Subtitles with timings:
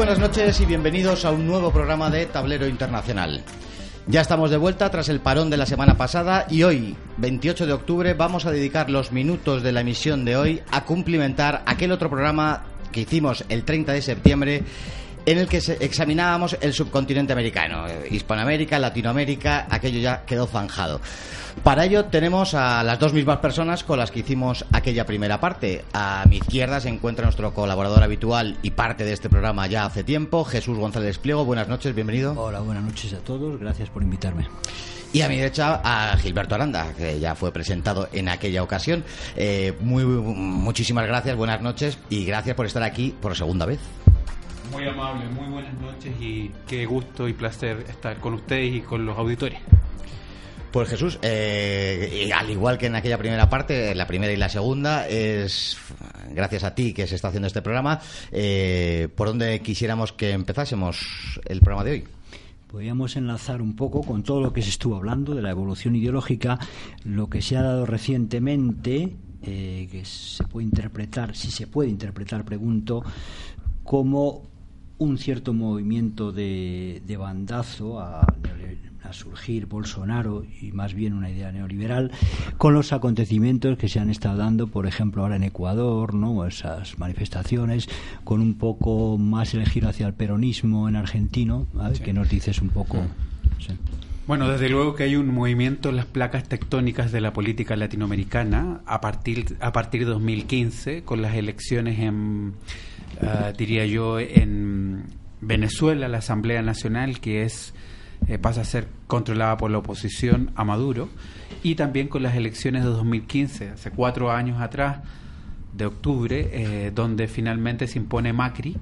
[0.00, 3.42] Buenas noches y bienvenidos a un nuevo programa de Tablero Internacional.
[4.06, 7.74] Ya estamos de vuelta tras el parón de la semana pasada y hoy, 28 de
[7.74, 12.08] octubre, vamos a dedicar los minutos de la emisión de hoy a cumplimentar aquel otro
[12.08, 14.62] programa que hicimos el 30 de septiembre
[15.26, 21.00] en el que examinábamos el subcontinente americano, eh, Hispanoamérica, Latinoamérica, aquello ya quedó zanjado.
[21.62, 25.84] Para ello tenemos a las dos mismas personas con las que hicimos aquella primera parte.
[25.92, 30.04] A mi izquierda se encuentra nuestro colaborador habitual y parte de este programa ya hace
[30.04, 31.44] tiempo, Jesús González Pliego.
[31.44, 32.34] Buenas noches, bienvenido.
[32.36, 33.58] Hola, buenas noches a todos.
[33.60, 34.46] Gracias por invitarme.
[35.12, 39.04] Y a mi derecha a Gilberto Aranda, que ya fue presentado en aquella ocasión.
[39.36, 43.80] Eh, muy, muchísimas gracias, buenas noches y gracias por estar aquí por segunda vez.
[44.72, 49.04] Muy amable, muy buenas noches y qué gusto y placer estar con ustedes y con
[49.04, 49.58] los auditores.
[50.70, 54.48] Pues Jesús, eh, y al igual que en aquella primera parte, la primera y la
[54.48, 55.76] segunda, es
[56.32, 58.00] gracias a ti que se está haciendo este programa.
[58.30, 62.04] Eh, ¿Por dónde quisiéramos que empezásemos el programa de hoy?
[62.68, 66.56] Podríamos enlazar un poco con todo lo que se estuvo hablando de la evolución ideológica,
[67.02, 72.44] lo que se ha dado recientemente, eh, que se puede interpretar, si se puede interpretar,
[72.44, 73.02] pregunto,
[73.82, 74.50] como
[75.00, 78.20] un cierto movimiento de, de bandazo a,
[79.02, 82.10] a surgir Bolsonaro y más bien una idea neoliberal
[82.58, 86.46] con los acontecimientos que se han estado dando, por ejemplo, ahora en Ecuador, ¿no?
[86.46, 87.88] esas manifestaciones,
[88.24, 91.66] con un poco más el giro hacia el peronismo en argentino,
[92.04, 92.98] que nos dices un poco.
[93.58, 93.72] Sí.
[94.30, 98.80] Bueno, desde luego que hay un movimiento en las placas tectónicas de la política latinoamericana
[98.86, 102.54] a partir, a partir de 2015, con las elecciones en,
[103.22, 105.06] ah, diría yo, en
[105.40, 107.74] Venezuela, la Asamblea Nacional, que es
[108.28, 111.08] eh, pasa a ser controlada por la oposición a Maduro,
[111.64, 115.00] y también con las elecciones de 2015, hace cuatro años atrás,
[115.72, 118.76] de octubre, eh, donde finalmente se impone Macri,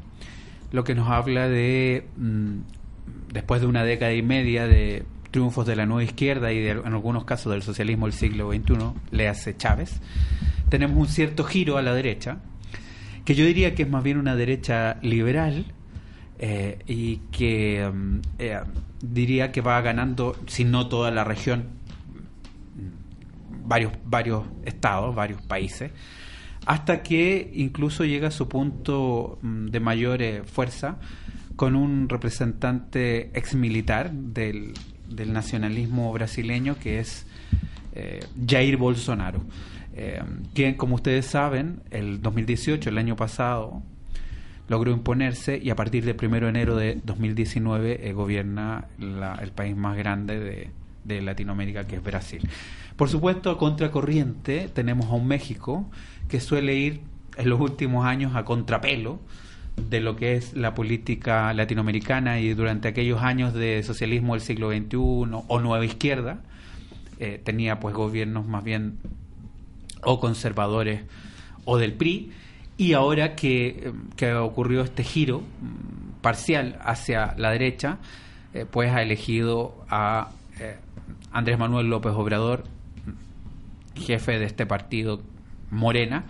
[0.72, 2.58] lo que nos habla de, mm,
[3.32, 6.86] después de una década y media de triunfos de la nueva izquierda y de, en
[6.86, 8.74] algunos casos del socialismo del siglo XXI,
[9.10, 10.00] le hace Chávez,
[10.68, 12.38] tenemos un cierto giro a la derecha,
[13.24, 15.66] que yo diría que es más bien una derecha liberal,
[16.40, 18.60] eh, y que mm, eh,
[19.02, 21.64] diría que va ganando, si no toda la región,
[22.76, 25.90] mm, varios, varios estados, varios países,
[26.64, 30.98] hasta que incluso llega a su punto mm, de mayor eh, fuerza
[31.56, 34.74] con un representante ex militar del,
[35.08, 37.26] del nacionalismo brasileño que es
[37.94, 39.40] eh, Jair Bolsonaro,
[39.94, 40.22] eh,
[40.54, 43.82] quien como ustedes saben, el 2018, el año pasado,
[44.68, 49.50] logró imponerse y a partir del 1 de enero de 2019 eh, gobierna la- el
[49.50, 50.70] país más grande de,
[51.04, 52.46] de Latinoamérica, que es Brasil.
[52.96, 55.90] Por supuesto, a contracorriente tenemos a un México
[56.28, 57.00] que suele ir
[57.36, 59.20] en los últimos años a contrapelo
[59.78, 64.70] de lo que es la política latinoamericana y durante aquellos años de socialismo del siglo
[64.70, 66.40] XXI o nueva izquierda,
[67.18, 68.98] eh, tenía pues gobiernos más bien
[70.02, 71.02] o conservadores
[71.64, 72.32] o del PRI
[72.78, 77.98] y ahora que, eh, que ocurrió este giro mm, parcial hacia la derecha,
[78.54, 80.76] eh, pues ha elegido a eh,
[81.32, 82.64] Andrés Manuel López Obrador,
[83.96, 85.20] jefe de este partido
[85.70, 86.24] Morena,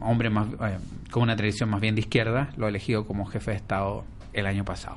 [0.00, 0.78] hombre más, eh,
[1.10, 4.46] con una tradición más bien de izquierda, lo ha elegido como jefe de Estado el
[4.46, 4.96] año pasado.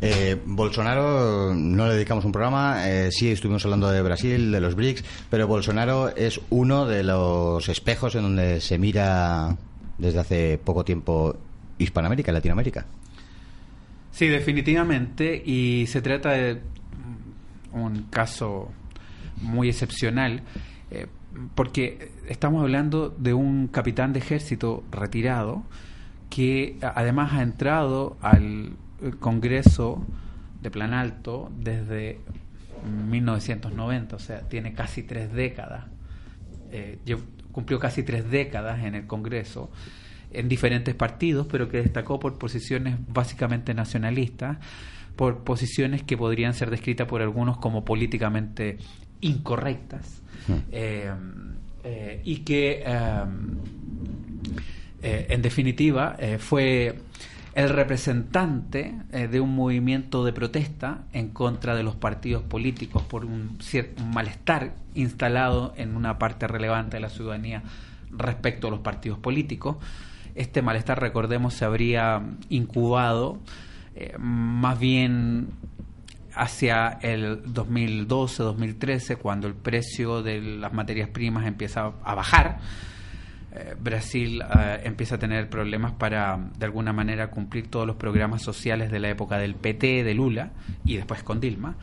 [0.00, 4.74] Eh, Bolsonaro, no le dedicamos un programa, eh, sí estuvimos hablando de Brasil, de los
[4.74, 9.56] BRICS, pero Bolsonaro es uno de los espejos en donde se mira
[9.98, 11.36] desde hace poco tiempo
[11.78, 12.86] Hispanoamérica, Latinoamérica.
[14.10, 16.60] Sí, definitivamente, y se trata de
[17.72, 18.70] un caso
[19.42, 20.42] muy excepcional,
[21.54, 25.62] porque estamos hablando de un capitán de ejército retirado
[26.28, 30.04] que además ha entrado al eh, Congreso
[30.62, 32.20] de Plan Alto desde
[33.08, 35.86] 1990, o sea, tiene casi tres décadas,
[36.70, 36.98] eh,
[37.52, 39.70] cumplió casi tres décadas en el Congreso
[40.32, 44.58] en diferentes partidos, pero que destacó por posiciones básicamente nacionalistas,
[45.16, 48.78] por posiciones que podrían ser descritas por algunos como políticamente
[49.20, 50.52] incorrectas, hmm.
[50.72, 51.12] eh,
[51.84, 52.82] eh, y que,
[55.02, 56.94] en definitiva, fue
[57.54, 63.24] el representante eh, de un movimiento de protesta en contra de los partidos políticos por
[63.24, 67.62] un cierto malestar instalado en una parte relevante de la ciudadanía
[68.12, 69.76] respecto a los partidos políticos.
[70.36, 73.38] Este malestar, recordemos, se habría incubado
[73.96, 75.48] eh, más bien
[76.34, 82.58] hacia el 2012-2013, cuando el precio de las materias primas empieza a bajar
[83.52, 88.42] eh, Brasil eh, empieza a tener problemas para, de alguna manera, cumplir todos los programas
[88.42, 90.52] sociales de la época del PT, de Lula,
[90.84, 91.74] y después con Dilma,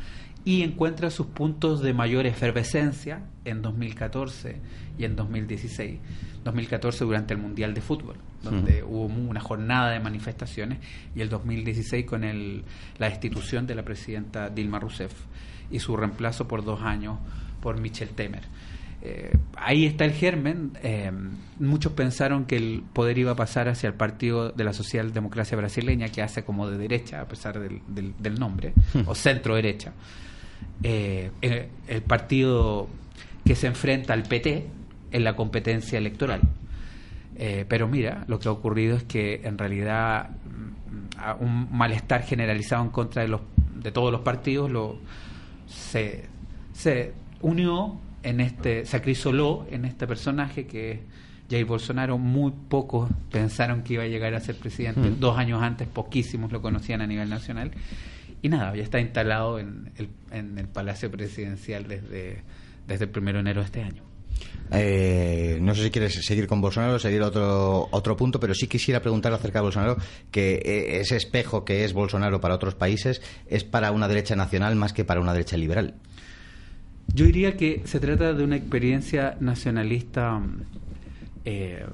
[0.47, 4.55] y encuentra sus puntos de mayor efervescencia en 2014
[4.97, 5.99] y en 2016.
[6.45, 10.79] 2014 durante el Mundial de Fútbol, donde hubo una jornada de manifestaciones,
[11.13, 12.63] y el 2016 con el,
[12.97, 15.11] la destitución de la presidenta Dilma Rousseff
[15.69, 17.19] y su reemplazo por dos años
[17.59, 18.43] por Michel Temer.
[19.01, 20.77] Eh, ahí está el germen.
[20.81, 21.11] Eh,
[21.59, 26.07] muchos pensaron que el poder iba a pasar hacia el partido de la socialdemocracia brasileña,
[26.07, 29.01] que hace como de derecha, a pesar del, nombre, hmm.
[29.07, 29.91] o centro derecha.
[30.83, 32.87] Eh, el, partido
[33.45, 34.67] que se enfrenta al PT
[35.11, 36.41] en la competencia electoral.
[37.67, 42.89] pero mira, lo que ha ocurrido es que en realidad mm, un malestar generalizado en
[42.89, 43.41] contra de, los,
[43.75, 44.97] de todos los partidos lo,
[45.67, 46.25] se,
[46.73, 50.99] se unió en este, se acrisoló en este personaje que es
[51.49, 52.17] Jair Bolsonaro.
[52.17, 55.09] Muy pocos pensaron que iba a llegar a ser presidente.
[55.09, 55.19] Mm.
[55.19, 57.71] Dos años antes, poquísimos lo conocían a nivel nacional.
[58.47, 62.43] Y nada, ya está instalado en el, en el Palacio Presidencial desde,
[62.87, 64.03] desde el primero de enero de este año.
[64.71, 68.67] Eh, no sé si quieres seguir con Bolsonaro o seguir otro, otro punto, pero sí
[68.67, 69.97] quisiera preguntar acerca de Bolsonaro,
[70.31, 74.77] que eh, ese espejo que es Bolsonaro para otros países es para una derecha nacional
[74.77, 75.95] más que para una derecha liberal.
[77.13, 80.41] Yo diría que se trata de una experiencia nacionalista
[81.43, 81.85] eh,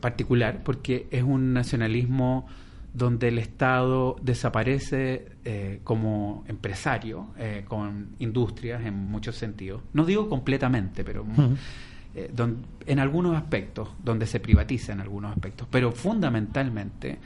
[0.00, 2.48] particular, porque es un nacionalismo
[2.92, 9.82] donde el Estado desaparece eh, como empresario, eh, con industrias en muchos sentidos.
[9.92, 11.24] No digo completamente, pero
[12.14, 17.18] en algunos aspectos, donde se privatiza en algunos aspectos, pero fundamentalmente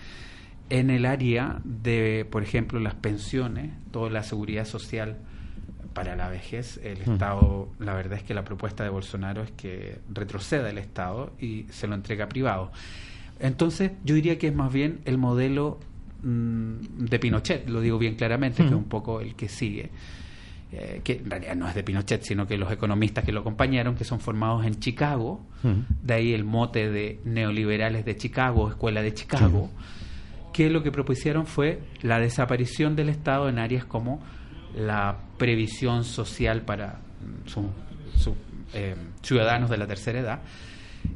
[0.70, 5.18] en el área de, por ejemplo, las pensiones, toda la seguridad social
[5.94, 7.00] para la vejez, el.
[7.02, 11.66] Estado, la verdad es que la propuesta de Bolsonaro es que retroceda el Estado y
[11.70, 12.72] se lo entrega privado.
[13.40, 15.78] Entonces, yo diría que es más bien el modelo
[16.22, 18.76] mm, de Pinochet, lo digo bien claramente, que es mm.
[18.76, 19.90] un poco el que sigue.
[20.76, 23.94] Eh, que en realidad no es de Pinochet, sino que los economistas que lo acompañaron,
[23.94, 25.40] que son formados en Chicago,
[26.02, 29.70] de ahí el mote de neoliberales de Chicago, Escuela de Chicago,
[30.52, 34.20] que lo que propusieron fue la desaparición del Estado en áreas como
[34.76, 36.98] la previsión social para
[37.46, 37.66] sus
[38.72, 40.42] eh, ciudadanos de la tercera edad.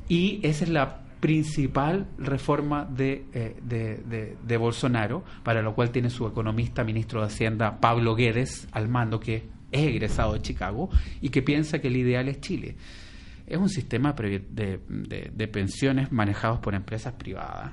[0.09, 6.11] Y esa es la principal reforma de, eh, de, de, Bolsonaro, para lo cual tiene
[6.11, 10.89] su economista, ministro de Hacienda, Pablo Guedes, al mando, que es egresado de Chicago
[11.21, 12.77] y que piensa que el ideal es Chile.
[13.47, 17.73] Es un sistema de, pensiones manejados por empresas privadas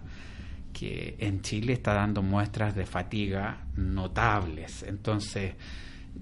[0.74, 4.84] que en Chile está dando muestras de fatiga notables.
[4.84, 5.54] Entonces,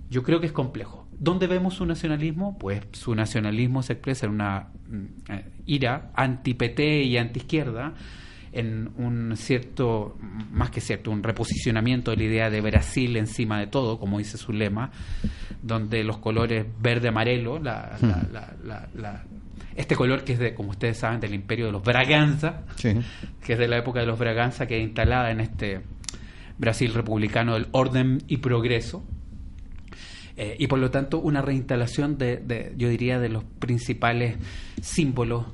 [0.09, 1.02] yo creo que es complejo.
[1.19, 2.57] ¿Dónde vemos su nacionalismo?
[2.57, 7.93] Pues su nacionalismo se expresa en una mm, eh, ira anti-PT y anti-izquierda,
[8.51, 10.17] en un cierto,
[10.51, 14.37] más que cierto, un reposicionamiento de la idea de Brasil encima de todo, como dice
[14.37, 14.91] su lema,
[15.61, 17.97] donde los colores verde-amarelo, la,
[18.63, 19.23] la,
[19.75, 23.59] este color que es de, como ustedes saben, del imperio de los Braganza, que es
[23.59, 25.81] de la época de los Braganza, que es instalada en este
[26.57, 29.03] Brasil republicano del orden y progreso.
[30.35, 34.37] Eh, y por lo tanto una reinstalación de, yo diría, de los principales
[34.81, 35.45] símbolos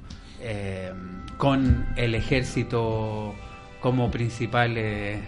[0.42, 0.92] eh,
[1.38, 3.36] con el ejército
[3.82, 5.22] como principal eh,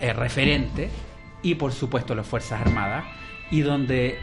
[0.00, 0.88] referente
[1.42, 3.04] y por supuesto las Fuerzas Armadas
[3.50, 4.18] y donde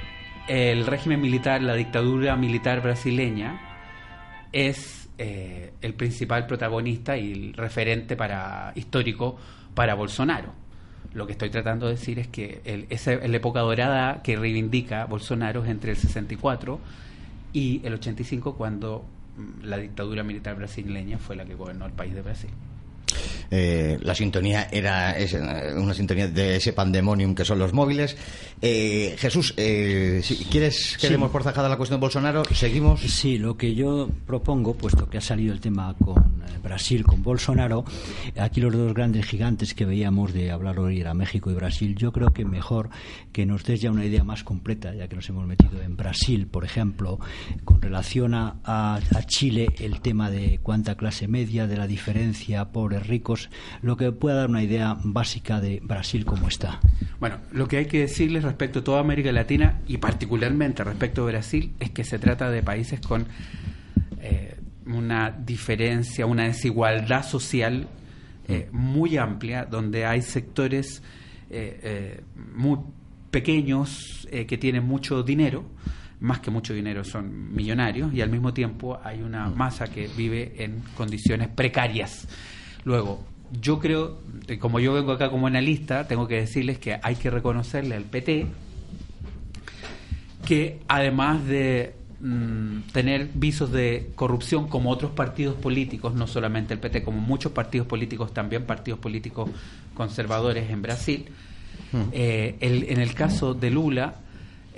[0.48, 3.62] el régimen militar, la dictadura militar brasileña,
[4.52, 9.38] es eh, el principal protagonista y referente para histórico
[9.74, 10.54] para Bolsonaro.
[11.14, 15.64] Lo que estoy tratando de decir es que el, esa, época dorada que reivindica Bolsonaro
[15.64, 16.80] es entre el 64
[17.54, 19.06] y el 85 cuando
[19.64, 22.50] la dictadura militar brasileña fue la que gobernó el país de Brasil.
[23.52, 25.16] Eh, la sintonía era
[25.76, 28.18] una sintonía de ese pandemonium que son los móviles.
[28.62, 32.44] Eh, Jesús, eh, si ¿quieres que demos por zajada la cuestión de Bolsonaro?
[32.54, 33.02] ¿Seguimos?
[33.02, 37.86] Sí, lo que yo propongo, puesto que ha salido el tema con Brasil, con Bolsonaro,
[38.38, 42.12] aquí los dos grandes gigantes que veíamos de hablar hoy era México y Brasil, yo
[42.12, 42.90] creo que mejor
[43.32, 46.48] que nos des ya una idea más completa, ya que nos hemos metido en Brasil,
[46.48, 47.20] por ejemplo,
[47.64, 53.07] con relación a, a Chile, el tema de cuánta clase media, de la diferencia pobres
[53.08, 53.50] ricos,
[53.82, 56.80] lo que pueda dar una idea básica de Brasil como está.
[57.20, 61.28] Bueno, lo que hay que decirles respecto a toda América Latina y particularmente respecto a
[61.28, 63.26] Brasil es que se trata de países con
[64.22, 67.88] eh, una diferencia, una desigualdad social
[68.48, 71.02] eh, muy amplia, donde hay sectores
[71.50, 72.22] eh,
[72.56, 72.80] muy
[73.32, 75.66] pequeños que tienen mucho dinero,
[76.20, 80.54] más que mucho dinero, son millonarios, y al mismo tiempo hay una masa que vive
[80.58, 82.28] en condiciones precarias.
[82.88, 83.20] Luego,
[83.62, 84.18] yo creo,
[84.62, 88.48] como yo vengo acá como analista, tengo que decirles que hay que reconocerle al PT
[90.46, 96.80] que además de mm, tener visos de corrupción como otros partidos políticos, no solamente el
[96.80, 99.50] PT, como muchos partidos políticos, también partidos políticos
[99.94, 101.26] conservadores en Brasil,
[101.92, 102.02] hmm.
[102.14, 104.16] eh, en el caso de Lula,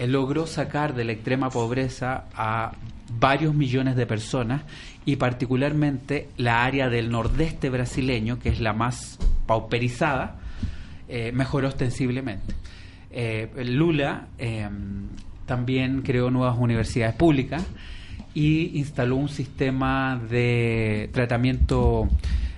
[0.07, 2.71] logró sacar de la extrema pobreza a
[3.19, 4.61] varios millones de personas
[5.05, 10.35] y particularmente la área del nordeste brasileño, que es la más pauperizada,
[11.07, 12.53] eh, mejoró ostensiblemente.
[13.11, 15.07] Eh, Lula em,
[15.45, 17.65] también creó nuevas universidades públicas
[18.35, 22.07] y instaló un sistema de tratamiento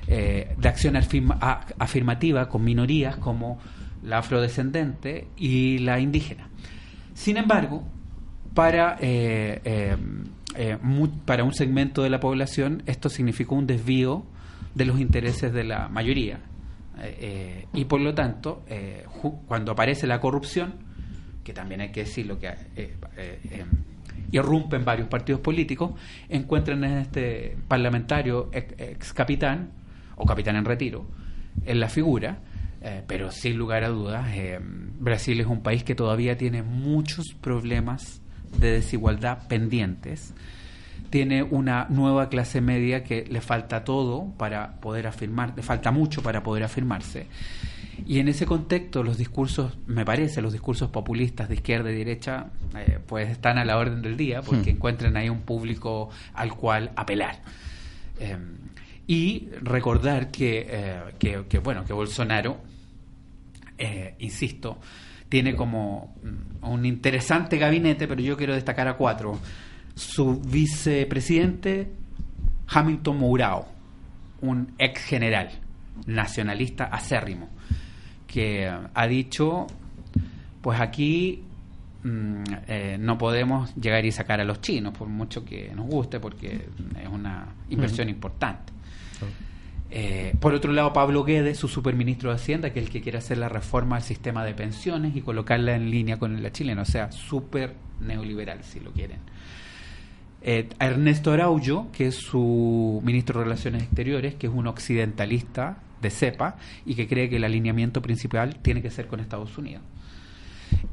[0.07, 3.59] eh, de acción afirmativa con minorías como
[4.03, 6.49] la afrodescendente y la indígena.
[7.13, 7.83] Sin embargo,
[8.53, 8.97] para
[10.55, 10.77] eh,
[11.25, 14.25] para un segmento de la población esto significó un desvío
[14.75, 16.39] de los intereses de la mayoría.
[16.99, 18.63] Eh, eh, y por lo tanto,
[19.47, 20.73] cuando aparece la corrupción,
[21.43, 22.53] que también hay que decirlo que
[24.31, 25.91] irrumpen varios partidos políticos,
[26.29, 29.71] encuentran en este parlamentario ex, capitán
[30.15, 31.05] o capitán en retiro
[31.65, 32.39] en la figura,
[33.07, 34.27] pero sin lugar a dudas,
[34.99, 38.21] Brasil es un país que todavía tiene muchos problemas
[38.57, 40.33] de desigualdad pendientes,
[41.09, 46.23] tiene una nueva clase media que le falta todo para poder afirmar, le falta mucho
[46.23, 47.27] para poder afirmarse.
[48.07, 52.47] Y en ese contexto los discursos, me parece, los discursos populistas de izquierda y derecha,
[52.75, 54.75] eh, pues están a la orden del día porque hmm.
[54.75, 57.41] encuentran ahí un público al cual apelar.
[58.19, 58.37] Eh,
[59.05, 62.57] y recordar que, eh, que, que, bueno, que Bolsonaro,
[64.19, 64.79] insisto,
[65.31, 66.15] tiene como
[66.61, 69.39] un interesante gabinete, pero yo quiero destacar a cuatro.
[69.95, 71.89] Su vicepresidente,
[72.67, 73.67] Hamilton Mourao,
[74.41, 75.49] un ex general
[76.05, 77.49] nacionalista acérrimo,
[78.27, 79.67] que ha dicho,
[80.61, 81.43] pues aquí
[82.03, 86.19] mm, eh, no podemos llegar y sacar a los chinos, por mucho que nos guste,
[86.19, 86.67] porque
[87.01, 88.73] es una inversión importante.
[89.93, 93.17] Eh, por otro lado, Pablo Guedes, su superministro de Hacienda, que es el que quiere
[93.17, 96.85] hacer la reforma al sistema de pensiones y colocarla en línea con la chilena, o
[96.85, 99.19] sea, súper neoliberal, si lo quieren.
[100.43, 106.09] Eh, Ernesto Araujo, que es su ministro de Relaciones Exteriores, que es un occidentalista de
[106.09, 106.55] cepa
[106.85, 109.83] y que cree que el alineamiento principal tiene que ser con Estados Unidos.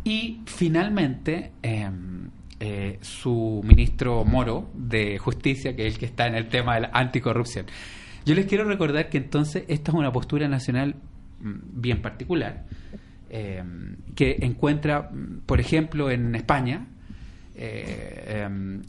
[0.02, 6.34] Y finalmente, em, eh, su ministro Moro de Justicia, que es el que está en
[6.34, 7.66] el tema de la anticorrupción.
[8.28, 10.97] Yo les quiero recordar que entonces esta es una postura nacional
[11.40, 12.66] mm, bien particular,
[13.30, 13.64] eh,
[14.14, 16.88] que encuentra, mm, por ejemplo, en España,
[17.54, 18.82] eh, em,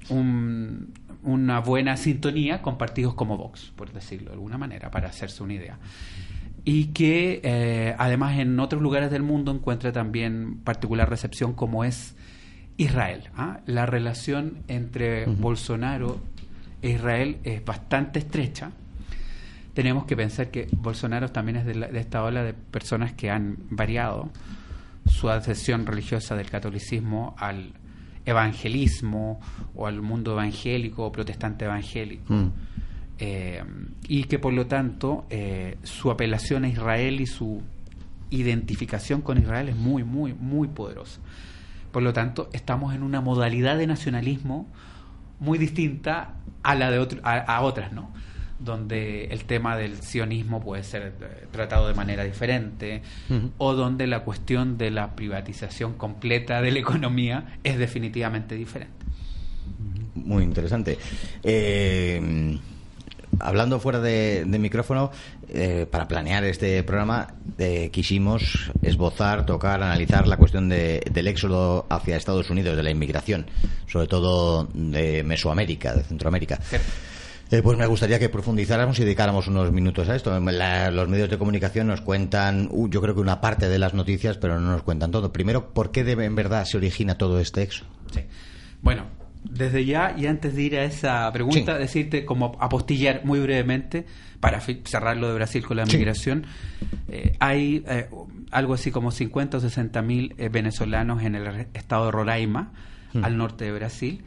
[1.24, 5.54] una buena sintonía con partidos como Vox, por decirlo de alguna manera, para hacerse una
[5.54, 5.80] idea.
[6.66, 12.14] Y que eh, además en otros lugares del mundo encuentra también particular recepción como es
[12.76, 13.30] Israel.
[13.38, 13.62] ¿ah?
[13.66, 16.20] La relación entre Bolsonaro
[16.82, 18.74] e Israel es bastante estrecha
[19.74, 24.30] tenemos que pensar que Bolsonaro también es de, esta ola de personas que han variado
[25.06, 27.74] su adhesión religiosa del catolicismo al
[28.26, 29.40] evangelismo
[29.76, 32.34] o al mundo evangélico o protestante evangélico.
[32.34, 32.52] Mm.
[33.22, 33.64] Eh,
[34.08, 37.62] y que por lo tanto eh, su apelación a Israel y su
[38.30, 41.20] identificación con Israel es muy, muy, muy poderosa.
[41.92, 44.68] Por lo tanto, estamos en una modalidad de nacionalismo
[45.40, 48.12] muy distinta a la de a otras, ¿no?
[48.60, 53.02] Donde el tema del sionismo puede ser eh, tratado de manera diferente,
[53.58, 58.94] o donde la cuestión de la privatización completa de la economía es definitivamente diferente.
[60.16, 60.98] Muy interesante.
[61.44, 62.60] Eh,
[63.40, 65.12] hablando fuera de, micrófono,
[65.50, 72.18] eh, para planear este programa eh, quisimos esbozar, tocar, analizar la cuestión del éxodo hacia
[72.18, 73.48] Estados Unidos, de la inmigración,
[73.88, 76.60] sobre todo de Mesoamérica, de Centroamérica.
[77.52, 80.40] Eh, pues me gustaría que profundizáramos y dedicáramos unos minutos a esto.
[80.40, 84.38] los medios de comunicación nos cuentan, uh, yo creo que una parte de las noticias,
[84.38, 85.34] pero no nos cuentan todo.
[85.34, 87.90] Primero, ¿por qué debe, en verdad se origina todo este éxodo?
[88.14, 88.22] Sí.
[88.84, 89.06] Bueno,
[89.44, 94.06] desde ya y antes de ir a esa pregunta, decirte como apostillar muy brevemente
[94.40, 96.46] para cerrar lo de Brasil con la migración,
[97.08, 98.10] eh, hay eh,
[98.52, 102.74] algo así como 50 o 60 mil venezolanos en el estado de Roraima
[103.14, 103.26] Mm.
[103.26, 104.24] al norte de Brasil.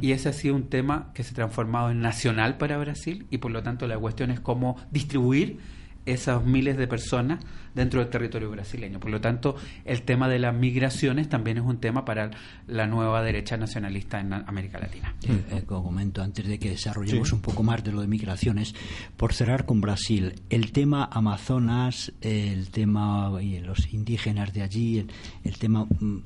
[0.00, 3.38] Y ese ha sido un tema que se ha transformado en nacional para Brasil y
[3.38, 5.58] por lo tanto la cuestión es cómo distribuir
[6.06, 7.44] esos miles de personas
[7.74, 9.00] dentro del territorio brasileño.
[9.00, 12.30] Por lo tanto, el tema de las migraciones también es un tema para
[12.66, 15.14] la nueva derecha nacionalista en América Latina.
[15.26, 18.74] Eh, eh, comento, antes de que desarrollemos un poco más de lo de migraciones,
[19.16, 25.06] por cerrar con Brasil, el tema Amazonas, el tema y los indígenas de allí,
[25.42, 25.84] el, tema...
[25.84, 26.18] Mm,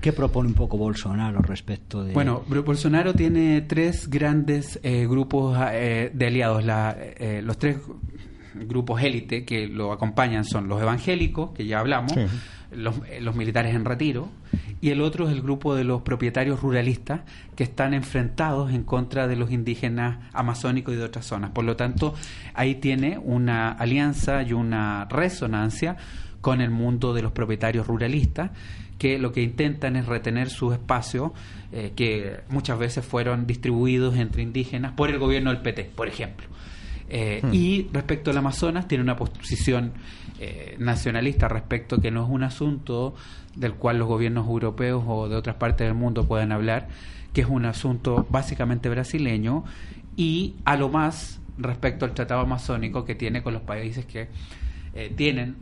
[0.00, 2.12] ¿Qué propone un poco Bolsonaro respecto de...?
[2.12, 6.64] Bueno, Bolsonaro tiene tres grandes eh, grupos de aliados.
[6.64, 6.96] La,
[7.42, 7.76] los tres
[8.66, 12.12] grupos élite que lo acompañan son los evangélicos, que ya hablamos,
[12.70, 14.28] los, militares en retiro,
[14.80, 17.20] y el otro es el grupo de los propietarios ruralistas
[17.54, 21.50] que están enfrentados en contra de los indígenas amazónicos y de otras zonas.
[21.50, 22.14] Por lo tanto,
[22.54, 25.96] ahí tiene una alianza y una resonancia
[26.40, 28.50] con el mundo de los propietarios ruralistas
[28.98, 31.32] que lo que intentan es retener sus espacios
[31.72, 36.46] eh, que muchas veces fueron distribuidos entre indígenas por el gobierno del PT, por ejemplo.
[37.08, 37.50] Eh, hmm.
[37.52, 39.92] Y respecto al Amazonas, tiene una posición
[40.38, 43.14] eh, nacionalista respecto que no es un asunto
[43.54, 46.88] del cual los gobiernos europeos o de otras partes del mundo puedan hablar,
[47.32, 49.64] que es un asunto básicamente brasileño
[50.16, 54.28] y a lo más respecto al tratado amazónico que tiene con los países que
[54.94, 55.56] eh, tienen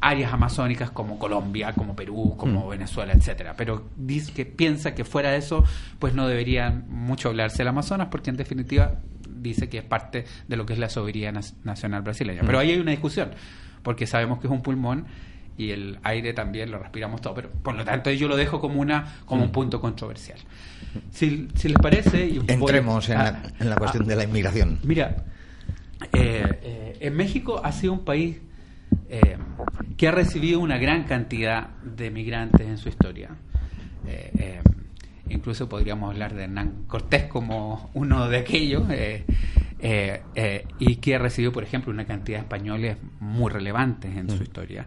[0.00, 2.70] áreas amazónicas como Colombia, como Perú, como hmm.
[2.70, 3.54] Venezuela, etcétera.
[3.56, 5.64] Pero dice que piensa que fuera de eso,
[5.98, 9.00] pues no debería mucho hablarse del Amazonas, porque en definitiva
[9.44, 11.32] dice que es parte de lo que es la soberanía
[11.62, 12.42] nacional brasileña.
[12.44, 13.30] Pero ahí hay una discusión,
[13.82, 15.06] porque sabemos que es un pulmón
[15.56, 18.80] y el aire también lo respiramos todo, pero por lo tanto yo lo dejo como
[18.80, 20.38] una como un punto controversial.
[21.10, 22.40] Si, les parece...
[22.48, 24.78] Entremos en, la, cuestión de la inmigración.
[24.82, 25.16] Mira,
[26.12, 28.38] eh, eh, en México ha sido un país
[29.08, 29.36] eh,
[29.96, 33.30] que ha recibido una gran cantidad de migrantes en su historia
[35.28, 39.24] incluso podríamos hablar de Hernán Cortés como uno de aquellos, eh,
[39.78, 44.28] eh, eh, y que ha recibido, por ejemplo, una cantidad de españoles muy relevantes en
[44.30, 44.42] su mm.
[44.42, 44.86] historia.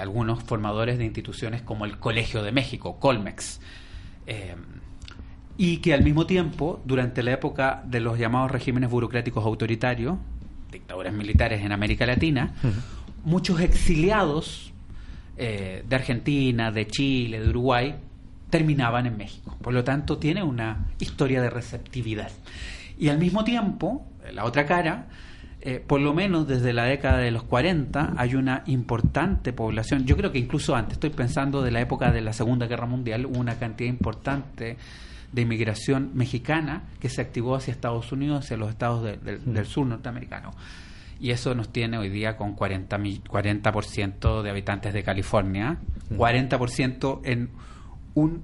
[0.00, 3.60] algunos formadores de instituciones como el Colegio de México, Colmex.
[5.56, 10.16] y que al mismo tiempo, durante la época de los llamados regímenes burocráticos autoritarios,
[10.70, 12.54] dictaduras militares en América Latina,
[13.24, 14.72] muchos exiliados
[15.36, 17.96] de Argentina, de Chile, de Uruguay,
[18.50, 19.56] terminaban en México.
[19.62, 22.30] Por lo tanto, tiene una historia de receptividad.
[22.98, 25.06] Y al mismo tiempo, la otra cara,
[25.62, 30.16] eh, por lo menos desde la década de los 40 hay una importante población, yo
[30.16, 33.38] creo que incluso antes, estoy pensando de la época de la Segunda Guerra Mundial, hubo
[33.38, 34.76] una cantidad importante
[35.32, 40.52] de inmigración mexicana que se activó hacia Estados Unidos, hacia los estados del sur norteamericano.
[41.20, 45.76] Y eso nos tiene hoy día con 40%, 40 de habitantes de California,
[46.10, 47.50] 40% en
[48.14, 48.42] un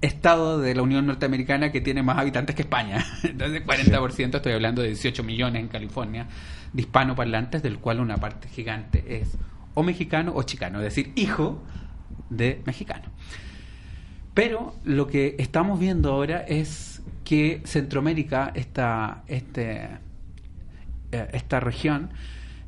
[0.00, 3.04] estado de la Unión Norteamericana que tiene más habitantes que España.
[3.22, 6.26] Entonces, 40%, estoy hablando de 18 millones en California,
[6.72, 9.36] de hispanoparlantes, del cual una parte gigante es
[9.74, 11.62] o mexicano o chicano, es decir, hijo
[12.30, 13.04] de mexicano.
[14.32, 19.88] Pero lo que estamos viendo ahora es que Centroamérica, esta, este,
[21.12, 22.10] eh, esta región,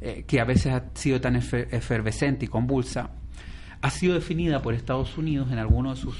[0.01, 3.11] eh, que a veces ha sido tan efervescente y convulsa,
[3.80, 6.16] ha sido definida por Estados Unidos en algunos de sus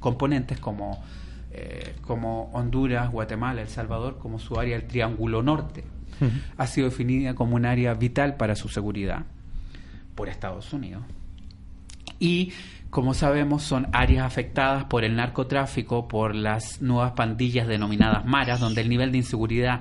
[0.00, 1.02] componentes como,
[1.52, 5.84] eh, como Honduras, Guatemala, El Salvador, como su área del Triángulo Norte.
[6.56, 9.24] Ha sido definida como un área vital para su seguridad
[10.14, 11.04] por Estados Unidos.
[12.18, 12.52] Y
[12.90, 18.80] como sabemos, son áreas afectadas por el narcotráfico, por las nuevas pandillas denominadas maras, donde
[18.80, 19.80] el nivel de inseguridad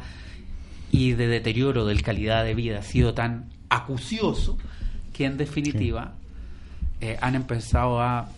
[0.91, 4.57] y de deterioro de calidad de vida ha sido tan acucioso
[5.13, 6.13] que en definitiva
[7.01, 8.29] eh, han empezado a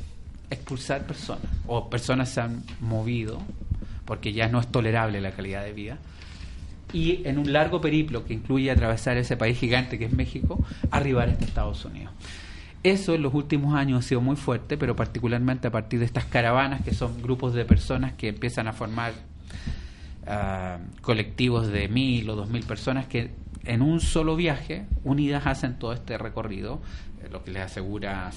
[0.50, 3.39] expulsar personas o personas se han movido
[4.06, 5.98] porque ya no es tolerable la calidad de vida
[6.93, 11.30] y en un largo periplo que incluye atravesar ese país gigante que es México, arribar
[11.30, 12.12] hasta Estados Unidos.
[12.82, 16.26] Eso en los últimos años ha sido muy fuerte, pero particularmente a partir de estas
[16.26, 19.13] caravanas que son grupos de personas que empiezan a formar
[20.26, 23.32] ah, colectivos de mil o dos mil personas que
[23.65, 26.82] en un solo viaje, unidas, hacen todo este recorrido,
[27.32, 28.32] lo que les asegura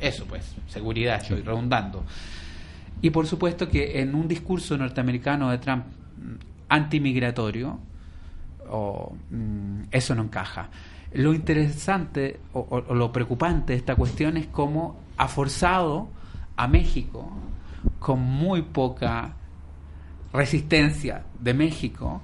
[0.00, 2.04] eso, pues, seguridad, estoy redundando.
[3.02, 6.34] Y por supuesto que en un discurso norteamericano de Trump mm,
[6.68, 7.78] antimigratorio,
[8.68, 10.68] o, mm, eso no encaja.
[11.12, 16.08] Lo interesante o, o, lo preocupante de esta cuestión es cómo ha forzado
[16.56, 17.30] a México,
[17.98, 19.34] con muy poca
[20.32, 22.22] resistencia de México,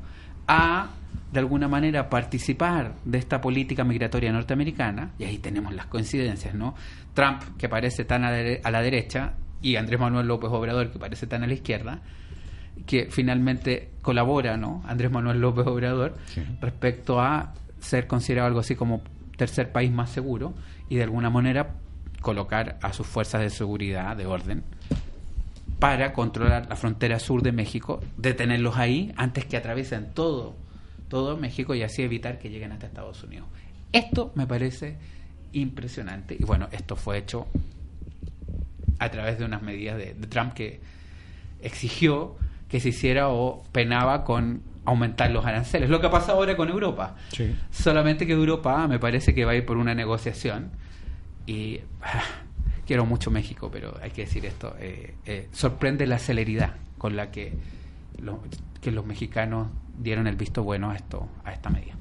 [0.49, 0.89] a
[1.33, 6.75] de alguna manera participar de esta política migratoria norteamericana, y ahí tenemos las coincidencias, ¿no?
[7.15, 11.43] Trump, que parece tan a, la derecha, y Andrés Manuel López Obrador, que parece tan
[11.43, 12.01] a la izquierda,
[12.85, 14.83] que finalmente colabora, ¿no?
[14.87, 16.15] Andrés Manuel López Obrador,
[16.61, 19.03] respecto a ser considerado algo así como
[19.37, 20.53] tercer país más seguro
[20.89, 21.77] y de alguna manera
[22.21, 24.65] colocar a sus fuerzas de seguridad, de orden,
[25.79, 30.62] para controlar la frontera sur de México, detenerlos ahí antes que atraviesen todo
[31.13, 33.47] todo México y así evitar que lleguen hasta Estados Unidos.
[33.93, 34.97] Esto me parece
[35.53, 37.49] impresionante y bueno, esto fue hecho
[38.99, 40.81] a través de unas medidas de, Trump que
[41.61, 45.91] exigió que se hiciera o penaba con aumentar los aranceles.
[45.91, 47.15] Lo que pasa ahora con Europa.
[47.71, 50.71] Solamente que Europa me parece que va a ir por una negociación
[51.47, 52.23] y ah,
[52.87, 57.31] quiero mucho México, pero hay que decir esto, eh, eh, sorprende la celeridad con la
[57.31, 57.53] que,
[58.81, 61.95] que los mexicanos dieron el visto bueno a esto a esta medida.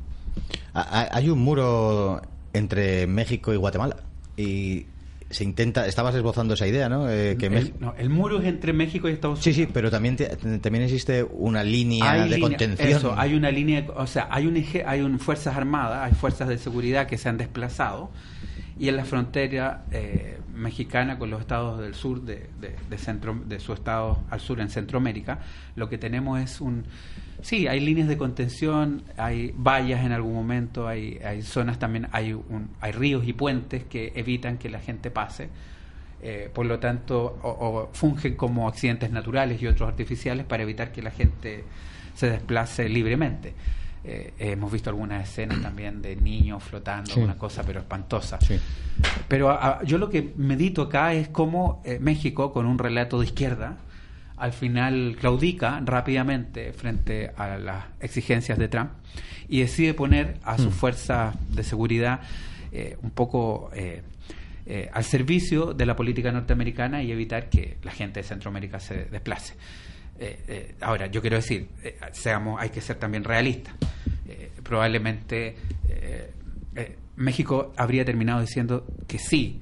[0.73, 2.21] Hay un muro
[2.53, 3.97] entre México y Guatemala
[4.37, 4.85] y
[5.31, 7.09] se intenta, estabas esbozando esa idea, ¿no?
[7.09, 9.55] Eh, que el, el, muro es entre México y Estados Unidos.
[9.55, 10.17] Sí, sí, pero también
[10.61, 12.89] también existe una línea de contención.
[12.89, 16.57] Eso, hay una línea, o sea, hay un hay un fuerzas armadas, hay fuerzas de
[16.57, 18.11] seguridad que se han desplazado
[18.77, 23.59] y en la frontera eh, mexicana con los estados del sur de, de, centro de
[23.59, 25.39] su estado al sur en Centroamérica,
[25.75, 26.85] lo que tenemos es un
[27.41, 32.33] Sí, hay líneas de contención, hay vallas en algún momento, hay, hay zonas también, hay,
[32.33, 35.49] un, hay ríos y puentes que evitan que la gente pase.
[36.23, 41.01] Eh, por lo tanto, o, fungen como accidentes naturales y otros artificiales para evitar que
[41.01, 41.63] la gente
[42.15, 43.53] se desplace libremente.
[44.03, 48.37] Eh, hemos visto algunas escenas también de niños flotando, una cosa pero espantosa.
[49.27, 53.77] Pero yo lo que medito acá es cómo eh, México, con un relato de izquierda,
[54.41, 58.89] al final claudica rápidamente frente a las exigencias de Trump
[59.47, 60.71] y decide poner a su mm.
[60.71, 62.21] fuerza de seguridad
[62.71, 64.01] eh, un poco eh,
[64.65, 69.05] eh, al servicio de la política norteamericana y evitar que la gente de Centroamérica se
[69.05, 69.53] desplace.
[70.81, 71.67] ahora, yo quiero decir,
[72.11, 73.73] seamos, hay que ser también realistas.
[74.63, 75.55] probablemente
[77.15, 79.61] México habría terminado diciendo que sí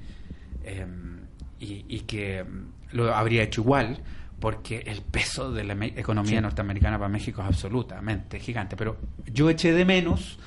[1.58, 2.44] y, y que
[2.92, 4.02] lo habría hecho igual
[4.40, 8.76] porque el peso de la economía norteamericana para México es absolutamente gigante.
[8.76, 10.38] Pero yo eché de menos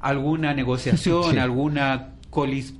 [0.00, 2.74] alguna negociación, alguna colis,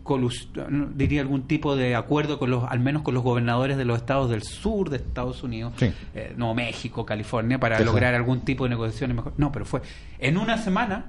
[0.94, 4.30] diría algún tipo de acuerdo con los, al menos con los gobernadores de los estados
[4.30, 9.14] del sur de Estados Unidos, eh, no México, California, para lograr algún tipo de negociación
[9.14, 9.32] mejor.
[9.38, 9.82] No, pero fue
[10.18, 11.06] en una semana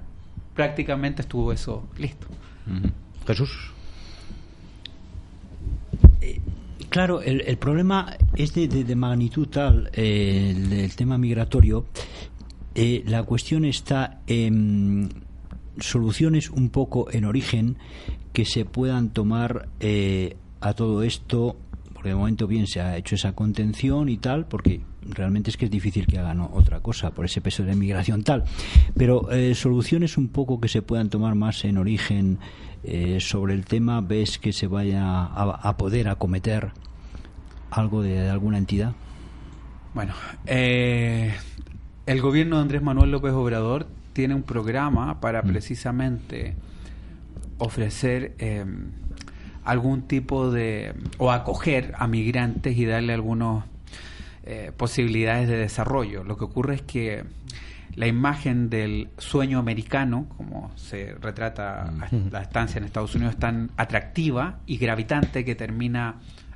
[0.56, 2.28] prácticamente estuvo eso listo.
[3.26, 3.72] Jesús.
[6.92, 11.86] Claro, el, problema es de, magnitud tal, eh, el, tema migratorio.
[12.76, 15.24] Eh, la cuestión está en
[15.80, 17.78] soluciones un poco en origen
[18.34, 21.56] que se puedan tomar eh, a todo esto,
[21.94, 25.66] porque de momento bien se ha hecho esa contención y tal, porque realmente es que
[25.66, 28.44] es difícil que hagan otra cosa por ese peso de la inmigración tal,
[28.98, 32.38] pero soluciones un poco que se puedan tomar más en origen
[32.84, 36.72] eh, sobre el tema ves que se vaya a, poder acometer
[37.72, 38.94] algo de, alguna entidad?
[39.94, 40.14] Bueno,
[40.46, 41.34] eh,
[42.06, 45.48] el gobierno de Andrés Manuel López Obrador tiene un programa para mm.
[45.48, 46.56] precisamente
[47.58, 48.66] ofrecer eh,
[49.64, 53.66] algún tipo de o acoger a migrantes y darle algunas
[54.76, 56.26] posibilidades de desarrollo.
[56.26, 57.24] Lo que ocurre es que
[57.96, 61.92] la imagen del sueño americano, como se retrata
[62.32, 66.51] la estancia en Estados Unidos, es tan atractiva y gravitante que termina mm,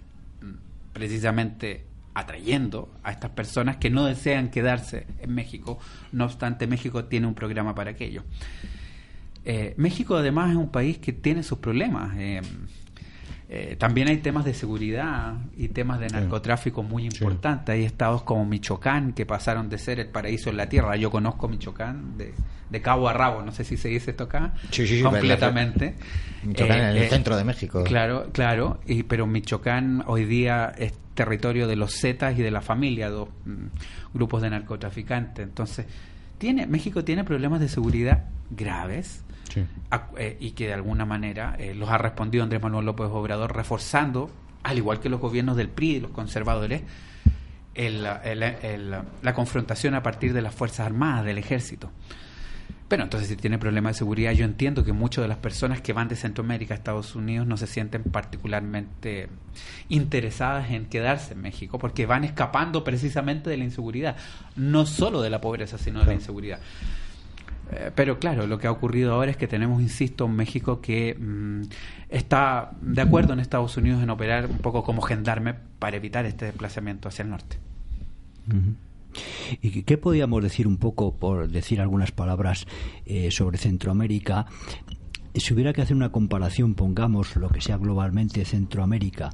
[0.95, 5.77] precisamente atrayendo a estas personas que no desean quedarse en México.
[6.13, 8.23] No obstante, México tiene un programa para aquello.
[9.43, 12.15] Eh, México además es un país que tiene sus problemas.
[12.17, 12.41] Eh,
[13.57, 17.73] eh, también hay temas de seguridad y temas de narcotráfico muy importantes.
[17.73, 20.97] Hay estados como Michoacán que pasaron de ser el paraíso en la tierra.
[20.97, 24.53] Yo conozco Michoacán de, cabo a rabo, no sé si se dice esto acá.
[25.01, 25.95] completamente.
[26.43, 27.85] Michoacán en el eh, centro de México.
[27.85, 28.81] Claro, claro.
[28.85, 30.73] Y, pero Michoacán hoy día
[31.13, 33.67] territorio de los Zetas y de la familia, dos mm,
[34.13, 35.47] grupos de narcotraficantes.
[35.47, 35.85] Entonces,
[36.37, 39.23] tiene México tiene problemas de seguridad graves
[40.17, 44.29] eh, y que de alguna manera eh, los ha respondido Andrés Manuel López Obrador reforzando,
[44.63, 46.81] al igual que los gobiernos del PRI y los conservadores,
[47.75, 51.91] la confrontación a partir de las Fuerzas Armadas, del Ejército.
[52.87, 55.91] Pero entonces si tiene problemas de seguridad, yo entiendo que muchas de las personas que
[55.91, 59.27] van de Centroamérica a Estados Unidos no se sienten particularmente
[59.89, 64.17] interesadas en quedarse en México porque van escapando precisamente de la inseguridad,
[64.55, 66.59] no solo de la pobreza, sino de la inseguridad.
[67.71, 71.15] Eh, pero claro, lo que ha ocurrido ahora es que tenemos, insisto, un México que
[71.15, 71.63] mm,
[72.09, 76.45] está de acuerdo en Estados Unidos en operar un poco como gendarme para evitar este
[76.45, 77.57] desplazamiento hacia el norte.
[79.61, 82.67] ¿Y qué podíamos decir un poco, por decir algunas palabras,
[83.05, 84.45] eh, sobre Centroamérica?
[85.33, 89.31] Si hubiera que hacer una comparación, pongamos lo que sea globalmente Centroamérica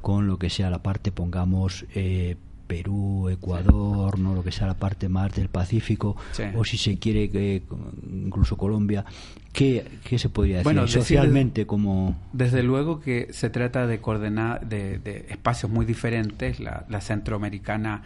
[0.00, 4.74] con lo que sea la parte, pongamos, eh, Perú, Ecuador, no lo que sea la
[4.74, 6.16] parte más del Pacífico,
[6.54, 7.62] o si se quiere que
[8.10, 9.04] incluso Colombia,
[9.52, 9.84] ¿qué,
[10.16, 15.86] se podría decir socialmente como desde luego que se trata de coordenar de, espacios muy
[15.86, 18.02] diferentes, la, la centroamericana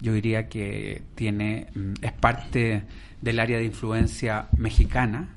[0.00, 2.82] yo diría que tiene mm, es parte
[3.20, 5.28] del área de influencia mexicana.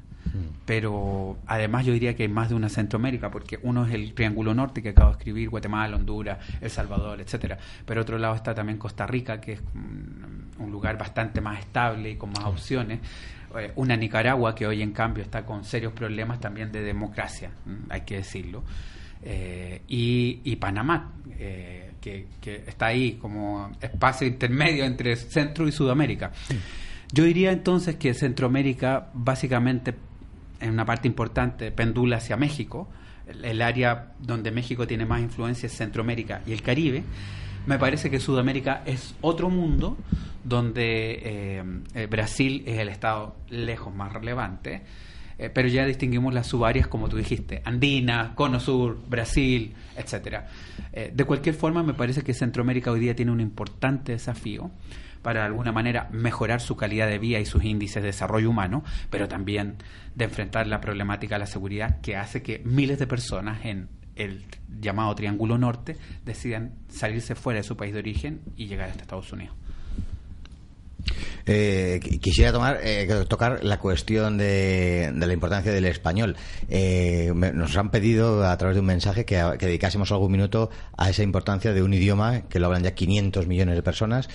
[0.65, 4.53] Pero además yo diría que hay más de una Centroamérica, porque uno es el Triángulo
[4.53, 7.57] Norte que acabo de escribir, Guatemala, Honduras, El Salvador, etcétera.
[7.85, 12.11] Pero otro lado está también Costa Rica, que es mm, un lugar bastante más estable
[12.11, 12.99] y con más opciones.
[13.57, 17.51] Eh, una Nicaragua que hoy en cambio está con serios problemas también de democracia,
[17.89, 18.63] hay que decirlo.
[19.23, 22.27] Eh, y, y, Panamá, eh, que,
[22.67, 26.31] está ahí como espacio intermedio entre Centro y Sudamérica.
[27.11, 29.93] Yo diría entonces que Centroamérica básicamente
[30.59, 32.89] en una parte importante pendula hacia México,
[33.27, 37.03] el, área donde México tiene más influencia es Centroamérica y el Caribe.
[37.65, 39.97] Me parece que Sudamérica es otro mundo
[40.43, 44.83] donde eh, eh, Brasil es el estado lejos más relevante
[45.39, 50.47] eh, pero ya distinguimos las subáreas, como tú dijiste, Andina, Cono Sur, Brasil, etcétera.
[50.91, 54.71] Eh, de cualquier forma, me parece que Centroamérica hoy día tiene un importante desafío
[55.27, 58.85] para de alguna manera mejorar su calidad de vida y sus índices de desarrollo humano,
[59.09, 59.75] pero también
[60.15, 64.45] de enfrentar la problemática de la seguridad que hace que miles de personas en el
[64.79, 69.33] llamado Triángulo Norte decidan salirse fuera de su país de origen y llegar hasta Estados
[69.33, 69.53] Unidos.
[71.49, 76.35] Eh, quisiera tomar, eh, tocar la cuestión de, la importancia del español.
[76.69, 81.23] Eh, nos han pedido a través de un mensaje que, dedicásemos algún minuto a esa
[81.23, 84.29] importancia de un idioma que lo hablan ya 500 millones de personas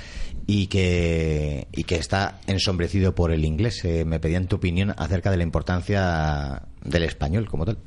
[0.47, 3.85] y que, y que está ensombrecido por el inglés.
[4.07, 7.79] me pedían tu opinión acerca de la importancia del español como tal.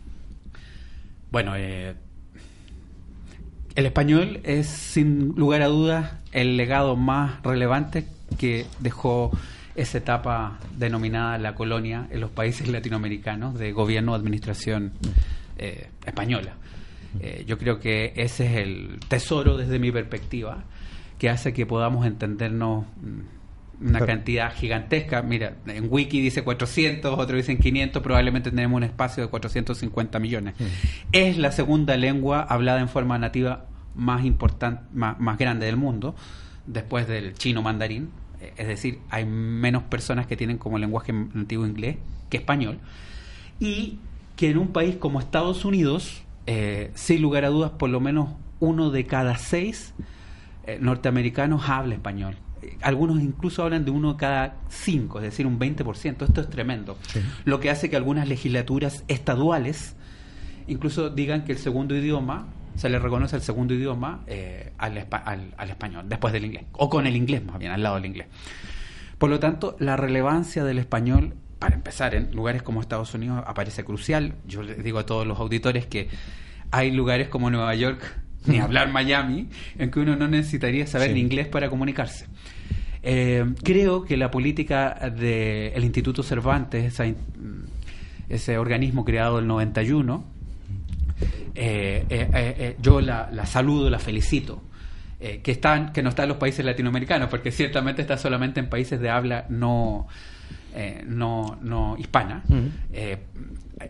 [1.32, 1.96] Bueno, el
[3.76, 8.06] español es sin lugar a dudas el legado más relevante
[8.38, 9.32] que dejó
[9.76, 14.94] esa etapa denominada la colonia en los países latinoamericanos de gobierno o administración
[15.58, 16.54] eh, española.
[17.20, 20.64] Eh, yo creo que ese es el tesoro desde mi perspectiva
[21.18, 25.22] que hace que podamos entendernos mm, una cantidad gigantesca.
[25.22, 30.56] Mira, en Wiki dice 400, otros dicen 500, probablemente tenemos un espacio de 450 millones.
[31.12, 36.16] Es la segunda lengua hablada en forma nativa más importante, más, más grande del mundo
[36.68, 38.10] después del chino mandarín,
[38.42, 41.98] eh, es decir, hay menos personas que tienen como lenguaje nativo inglés
[42.30, 42.80] que español,
[43.60, 44.00] y
[44.36, 48.30] que en un país como Estados Unidos, eh, sin lugar a dudas, por lo menos
[48.60, 49.94] uno de cada seis
[50.66, 52.36] eh, norteamericanos habla español.
[52.82, 56.26] Algunos incluso hablan de uno de cada cinco, es decir, un 20%.
[56.26, 56.98] Esto es tremendo.
[57.44, 59.96] Lo que hace que algunas legislaturas estaduales
[60.68, 66.06] incluso digan que el segundo idioma se le reconoce el segundo idioma eh, al, español,
[66.08, 68.28] después del inglés, o con el inglés más bien, al lado del inglés.
[69.18, 73.86] Por lo tanto, la relevancia del español, para empezar, en lugares como Estados Unidos aparece
[73.86, 74.36] crucial.
[74.46, 76.10] Yo les digo a todos los auditores que
[76.72, 78.02] hay lugares como Nueva York,
[78.46, 82.28] ni hablar Miami, en que uno no necesitaría saber inglés para comunicarse.
[83.08, 87.00] Eh, creo que la política del Instituto Cervantes,
[88.28, 90.35] ese organismo creado en el 91,
[91.56, 94.62] eh, eh, eh, yo la, saludo, la felicito.
[95.18, 99.00] que están que no está en los países latinoamericanos porque ciertamente está solamente en países
[99.00, 100.08] de habla no
[101.08, 102.44] no, no hispana.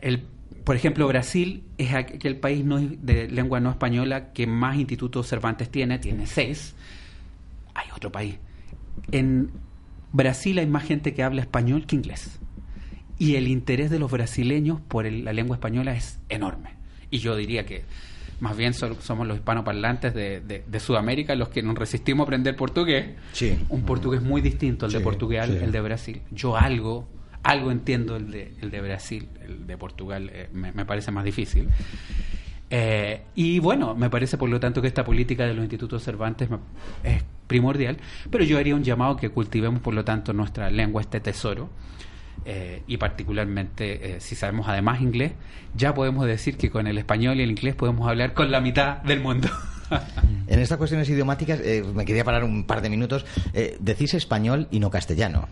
[0.01, 0.23] El,
[0.63, 5.69] por ejemplo Brasil es aquel país no, de lengua no española que más institutos Cervantes
[5.69, 6.75] tiene tiene seis.
[7.73, 8.35] Hay otro país.
[9.11, 9.49] En
[10.13, 12.39] Brasil hay más gente que habla español que inglés.
[13.17, 16.75] Y el interés de los brasileños por la lengua española es enorme
[17.09, 17.83] y yo diría que
[18.39, 23.15] más bien somos los hispanoparlantes de, de, Sudamérica los que nos resistimos a aprender portugués.
[23.31, 23.57] Sí.
[23.69, 26.21] Un portugués muy distinto al de Portugal, el de Brasil.
[26.31, 27.07] Yo algo,
[27.43, 31.23] algo entiendo el de, el de Brasil, el de Portugal eh, me, me, parece más
[31.23, 31.69] difícil.
[32.69, 36.49] Eh, y bueno, me parece por lo tanto que esta política de los institutos Cervantes
[37.03, 37.97] es primordial,
[38.29, 41.69] pero yo haría un llamado que cultivemos por lo tanto nuestra lengua, este tesoro,
[42.45, 45.33] eh, y particularmente eh, si sabemos además inglés,
[45.75, 48.97] ya podemos decir que con el español y el inglés podemos hablar con la mitad
[49.03, 49.49] del mundo.
[50.47, 51.61] en estas cuestiones idiomáticas,
[51.93, 53.25] me quería parar un par de minutos,
[53.79, 55.47] decís español y no castellano.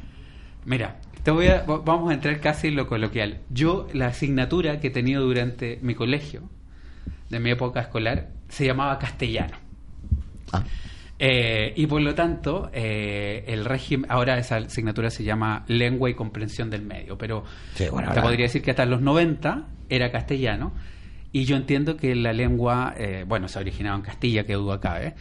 [0.65, 3.39] Mira, te voy a, vamos a entrar casi en lo coloquial.
[3.49, 6.41] Yo, la asignatura que he tenido durante mi colegio,
[7.29, 9.57] de mi época escolar se llamaba castellano.
[10.51, 10.63] Ah.
[11.19, 16.15] Eh, y por lo tanto, eh, el régimen, ahora esa asignatura se llama lengua y
[16.15, 17.43] comprensión del medio, pero
[17.77, 20.73] te podría decir que hasta los 90 era castellano,
[21.31, 24.79] y yo entiendo que la lengua, eh, bueno, se ha originado en Castilla, que duda
[24.79, 25.15] cabe,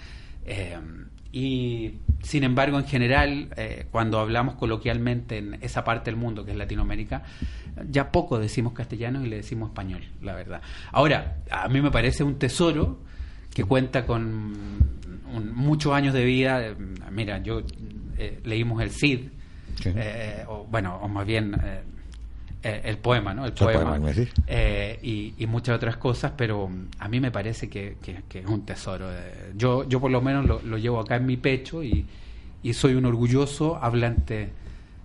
[1.30, 3.48] y sin embargo, en general,
[3.90, 7.22] cuando hablamos coloquialmente en esa parte del mundo que es Latinoamérica,
[7.88, 10.60] ya poco decimos castellano y le decimos español, la verdad.
[10.90, 13.00] Ahora, a mí me parece un tesoro
[13.54, 14.52] que cuenta con
[15.54, 16.74] muchos años de vida.
[17.10, 17.62] Mira, yo
[18.18, 19.20] eh, leímos el Cid,
[19.84, 21.56] eh, o, bueno, o más bien
[22.62, 23.44] eh, el poema, ¿no?
[23.44, 23.98] El poema,
[25.02, 27.96] y, y, muchas otras cosas, pero a mí me parece que,
[28.32, 29.06] es un tesoro.
[29.56, 32.06] yo, yo por lo menos lo, lo, llevo acá en mi pecho y,
[32.62, 34.50] y soy un orgulloso hablante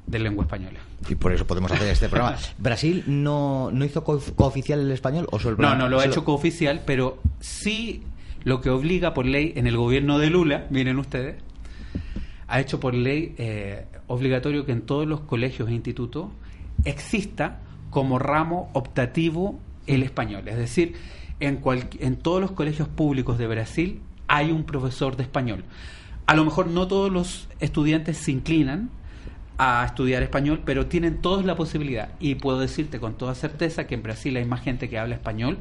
[0.06, 0.80] de lengua española.
[1.10, 2.38] Y por eso podemos hacer este programa.
[2.58, 6.84] ¿Brasil no, no hizo cooficial el español o solo No, no lo ha hecho cooficial,
[6.86, 8.04] pero sí
[8.48, 11.36] lo que obliga por ley en el gobierno de Lula, miren ustedes,
[12.48, 16.30] ha hecho por ley eh, obligatorio que en todos los colegios e institutos
[16.86, 20.48] exista como ramo optativo el español.
[20.48, 20.94] Es decir,
[21.42, 21.60] en,
[22.00, 25.66] en todos los colegios públicos de Brasil hay un profesor de español.
[26.26, 28.90] A lo mejor no todos los estudiantes se inclinan
[29.58, 32.14] a estudiar español, pero tienen todos la posibilidad.
[32.22, 35.58] Y puedo decirte con toda certeza que en Brasil hay más gente que habla español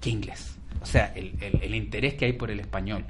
[0.00, 0.55] que inglés.
[0.86, 3.04] O sea, el, el, interés que hay por el español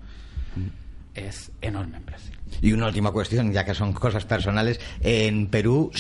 [1.15, 2.35] es enorme en Brasil.
[2.63, 4.81] Y una última cuestión, ya que son cosas personales.
[5.01, 5.91] En Perú,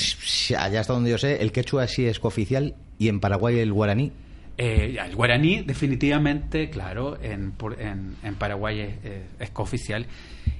[0.58, 4.10] allá hasta donde yo sé, el quechua sí es cooficial y en Paraguay el guaraní.
[4.56, 8.94] Eh, el guaraní definitivamente, claro, en, en, en Paraguay es,
[9.38, 10.06] es cooficial.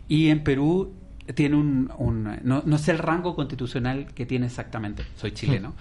[0.08, 0.94] Y en Perú
[1.34, 2.40] tiene un...
[2.42, 5.74] no, sé el rango constitucional que tiene exactamente, soy chileno,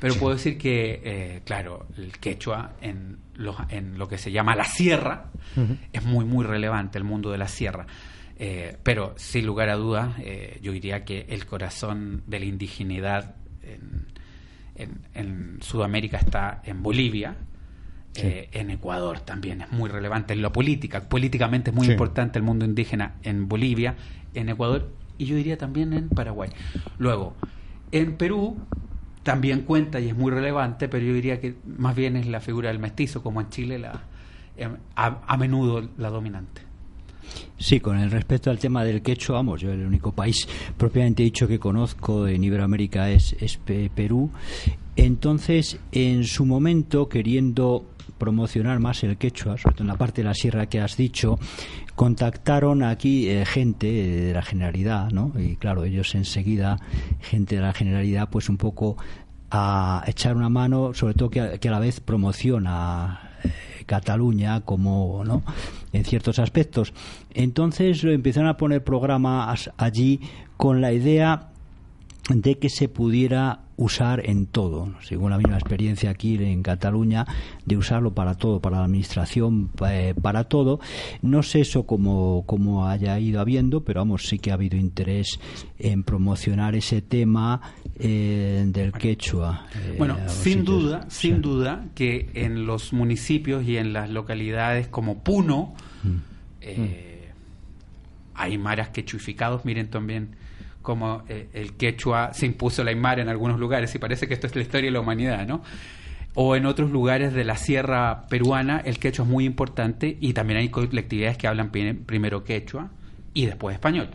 [0.00, 4.54] pero puedo decir que, eh, claro, el quechua en lo, en lo que se llama
[4.54, 5.30] la sierra
[5.92, 7.86] es muy, muy relevante, el mundo de la sierra.
[8.36, 13.34] Eh, pero sin lugar a dudas, eh, yo diría que el corazón de la indigenidad
[13.62, 14.06] en,
[15.14, 17.36] en, Sudamérica está en Bolivia,
[18.14, 21.08] en Ecuador también es muy relevante en la política.
[21.08, 23.94] Políticamente es muy importante el mundo indígena en Bolivia
[24.34, 26.50] en Ecuador y yo diría también en Paraguay.
[26.98, 27.36] Luego,
[27.92, 28.56] en Perú
[29.28, 32.70] también cuenta y es muy relevante, pero yo diría que más bien es la figura
[32.70, 34.04] del mestizo, como en Chile la,
[34.56, 36.62] em, a, menudo la dominante.
[37.58, 41.46] Sí, con el respecto al tema del quechua, vamos, yo el único país propiamente dicho
[41.46, 44.30] que conozco en Iberoamérica es, es Perú.
[44.96, 47.84] Entonces, en su momento, queriendo
[48.16, 51.38] promocionar más el quechua, sobre todo en la parte de la sierra que has dicho,
[51.94, 55.32] contactaron aquí eh, gente de la Generalidad, ¿no?
[55.38, 56.78] Y claro, ellos enseguida,
[57.20, 58.96] gente de la Generalidad, pues un poco
[59.50, 65.42] a echar una mano, sobre todo que a, la vez promociona eh, Cataluña como, ¿no?
[65.92, 66.92] En ciertos aspectos.
[67.34, 70.20] Entonces empezaron a poner programas allí
[70.56, 71.48] con la idea
[72.28, 77.24] de que se pudiera usar en todo, según la misma experiencia aquí en Cataluña,
[77.64, 80.80] de usarlo para todo, para la administración, eh, para todo.
[81.22, 85.38] No sé eso cómo, cómo haya ido habiendo, pero vamos, sí que ha habido interés
[85.78, 87.60] en promocionar ese tema
[87.98, 89.66] eh, del quechua.
[89.74, 95.22] Eh, bueno, sin duda, sin duda que en los municipios y en las localidades como
[95.22, 96.16] Puno, mm.
[98.34, 100.36] hay maras quechuificados, miren también
[100.88, 104.46] como eh, el quechua se impuso la aymara en algunos lugares, y parece que esto
[104.46, 105.62] es la historia de la humanidad, ¿no?
[106.32, 110.60] O en otros lugares de la sierra peruana el quechua es muy importante y también
[110.60, 112.88] hay colectividades que hablan primero quechua
[113.34, 114.08] y después español.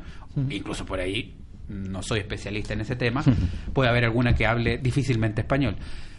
[0.50, 1.36] Incluso por ahí,
[1.70, 3.24] no soy especialista en ese tema,
[3.72, 5.76] puede haber alguna que hable difícilmente español.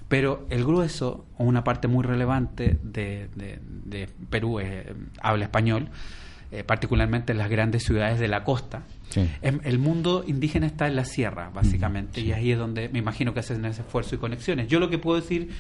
[0.07, 3.29] Pero el grueso, o una parte muy relevante de,
[4.31, 5.89] Perú, eh, habla español,
[6.55, 8.85] eh, particularmente en las grandes ciudades de la costa,
[9.17, 13.35] Em, el mundo indígena está en la sierra, básicamente, y ahí es donde me imagino
[13.35, 14.69] que hacen ese esfuerzo y conexiones.
[14.69, 15.51] Yo lo que puedo decir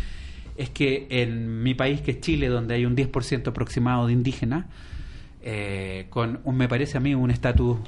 [0.57, 4.67] es que en mi país, que es Chile, donde hay un 10% aproximado de indígenas,
[5.43, 7.79] eh, con, un, me parece a mí, un estatus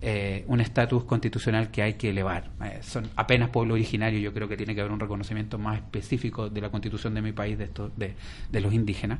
[0.00, 2.50] eh, un estatus constitucional que hay que elevar.
[2.64, 6.48] Eh, son apenas pueblo originario, yo creo que tiene que haber un reconocimiento más específico
[6.48, 8.14] de la constitución de mi país, de, esto, de,
[8.50, 9.18] de los indígenas.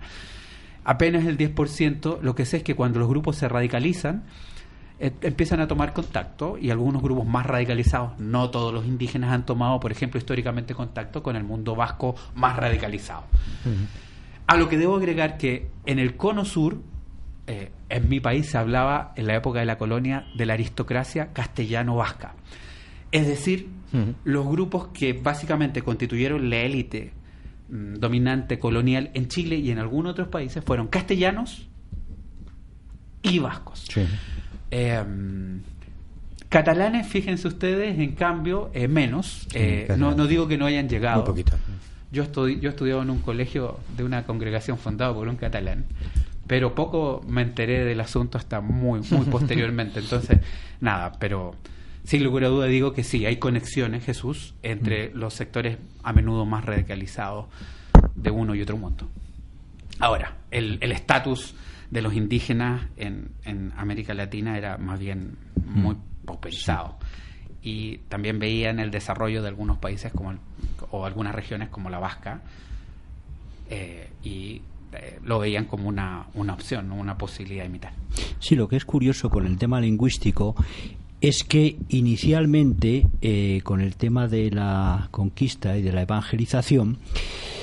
[0.84, 4.24] Apenas el 10%, lo que sé es que cuando los grupos se radicalizan,
[5.00, 9.46] eh, empiezan a tomar contacto y algunos grupos más radicalizados, no todos los indígenas han
[9.46, 13.24] tomado, por ejemplo, históricamente contacto con el mundo vasco más radicalizado.
[14.46, 16.80] A lo que debo agregar que en el cono sur,
[17.46, 21.32] eh, en mi país se hablaba en la época de la colonia de la aristocracia
[21.32, 22.34] castellano-vasca.
[23.12, 23.68] Es decir,
[24.24, 27.12] los grupos que básicamente constituyeron la élite
[27.68, 31.68] dominante colonial en Chile y en algunos otros países fueron castellanos
[33.22, 33.86] y vascos.
[34.70, 35.04] Eh,
[36.48, 39.46] catalanes, fíjense ustedes, en cambio, eh, menos.
[39.54, 41.24] Eh, no, no, digo que no hayan llegado.
[41.24, 41.56] Poquito.
[42.10, 45.84] Yo, estudi yo estudiaba en un colegio de una congregación fundada por un catalán
[46.48, 50.00] pero poco me enteré del asunto hasta muy, muy posteriormente.
[50.00, 50.40] Entonces,
[50.80, 51.54] nada, pero
[52.08, 56.46] sin lugar a duda digo que sí, hay conexiones, Jesús, entre los sectores a menudo
[56.46, 57.48] más radicalizados
[58.14, 59.06] de uno y otro mundo.
[60.00, 61.54] Ahora, el estatus
[61.90, 65.36] de los indígenas en, en, América Latina era más bien
[65.66, 66.96] muy pauperizado.
[67.62, 70.38] Y también veían el desarrollo de algunos países como el,
[70.90, 72.40] o algunas regiones como la Vasca
[73.68, 74.62] eh, y
[74.94, 77.92] eh, lo veían como una, una opción, una posibilidad de imitar.
[78.38, 80.54] Sí, lo que es curioso con el tema lingüístico
[81.20, 86.98] es que inicialmente, eh, con el tema de la conquista y de la evangelización,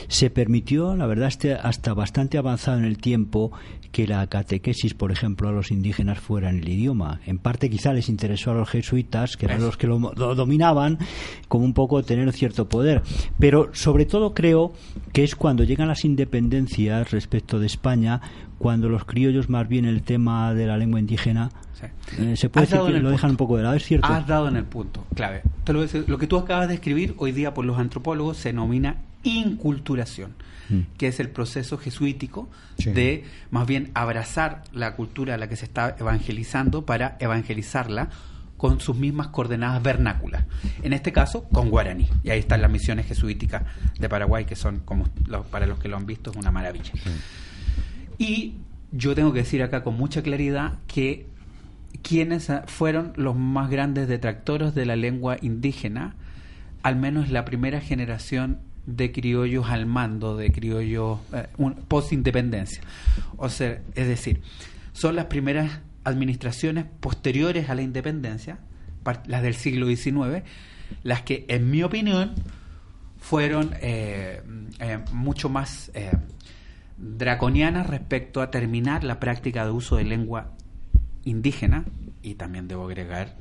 [0.08, 3.51] se permitió, la verdad, este, hasta bastante avanzado en el tiempo,
[3.96, 7.22] que la catequesis, por ejemplo, a los indígenas fuera en el idioma.
[7.26, 11.00] En parte quizá les interesó a los jesuitas, que eran los que lo, lo dominaban,
[11.48, 13.04] como un poco tener cierto poder.
[13.39, 14.74] Pero sobre todo creo
[15.14, 18.20] que es cuando llegan las independencias respecto de España,
[18.58, 21.86] cuando los criollos más bien el tema de la lengua indígena sí.
[22.22, 23.10] eh, se puede decir que lo punto.
[23.12, 24.08] dejan un poco de lado, es cierto.
[24.08, 25.41] Has dado en el punto, clave.
[25.64, 29.05] Te lo, lo que tú acabas de escribir hoy día por los antropólogos se denomina
[29.26, 30.36] inculturación,
[30.69, 30.80] mm.
[30.97, 32.91] que es el proceso jesuítico sí.
[32.91, 38.09] de más bien abrazar la cultura a la que se está evangelizando para evangelizarla
[38.57, 40.45] con sus mismas coordenadas vernáculas.
[40.82, 42.07] En este caso, con guaraní.
[42.23, 43.63] Y ahí están las misiones jesuíticas
[43.99, 46.93] de Paraguay, que son, como los, para los que lo han visto, es una maravilla.
[46.93, 47.09] Sí.
[48.17, 48.53] Y
[48.91, 51.28] yo tengo que decir acá con mucha claridad que
[52.01, 56.15] quienes fueron los más grandes detractores de la lengua indígena,
[56.82, 61.48] al menos la primera generación de criollos al mando, de criollos eh,
[61.88, 62.82] post-independencia.
[63.38, 64.42] O sea, es decir,
[64.94, 68.60] son las primeras administraciones posteriores a la independencia,
[69.26, 70.44] las del siglo XIX,
[71.04, 72.36] las que, en mi opinión,
[73.18, 74.42] fueron eh,
[74.80, 75.92] eh, mucho más
[76.98, 80.52] draconianas respecto a terminar la práctica de uso de lengua
[81.24, 81.86] indígena
[82.22, 83.36] y también debo agregar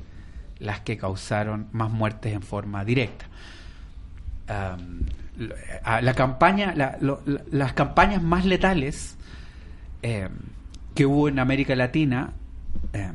[0.59, 3.27] las que causaron más muertes en forma directa.
[5.37, 7.21] La campaña, la, lo,
[7.51, 9.17] las campañas más letales
[10.01, 10.29] eh,
[10.93, 12.33] que hubo en América Latina,
[12.93, 13.11] eh,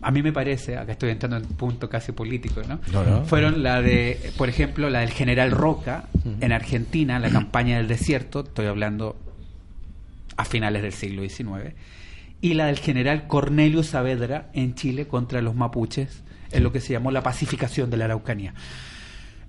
[0.00, 2.80] a mí me parece, acá estoy entrando en un punto casi político, ¿no?
[2.92, 3.24] No, no.
[3.24, 6.04] Fueron la de, por ejemplo, la del general Roca
[6.40, 9.16] en Argentina, la campaña del desierto, estoy hablando
[10.36, 11.74] a finales del siglo XIX,
[12.40, 16.22] y la del general Cornelio Saavedra en Chile contra los mapuches,
[16.52, 18.54] en lo que se llamó la pacificación de la Araucanía.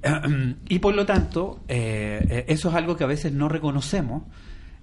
[0.69, 4.23] Y por lo tanto, eh, eso es algo que a veces no reconocemos.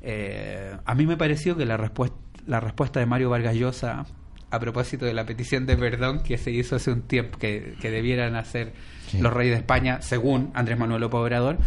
[0.03, 4.07] Eh, a mí me pareció que la, respuesta, la respuesta de Mario Vargas Llosa
[4.51, 7.91] a propósito de la petición de perdón que se hizo hace un tiempo, que, que
[7.91, 8.73] debieran hacer
[9.09, 9.19] sí.
[9.19, 11.59] los reyes de España, según Andrés Manuel López Obrador,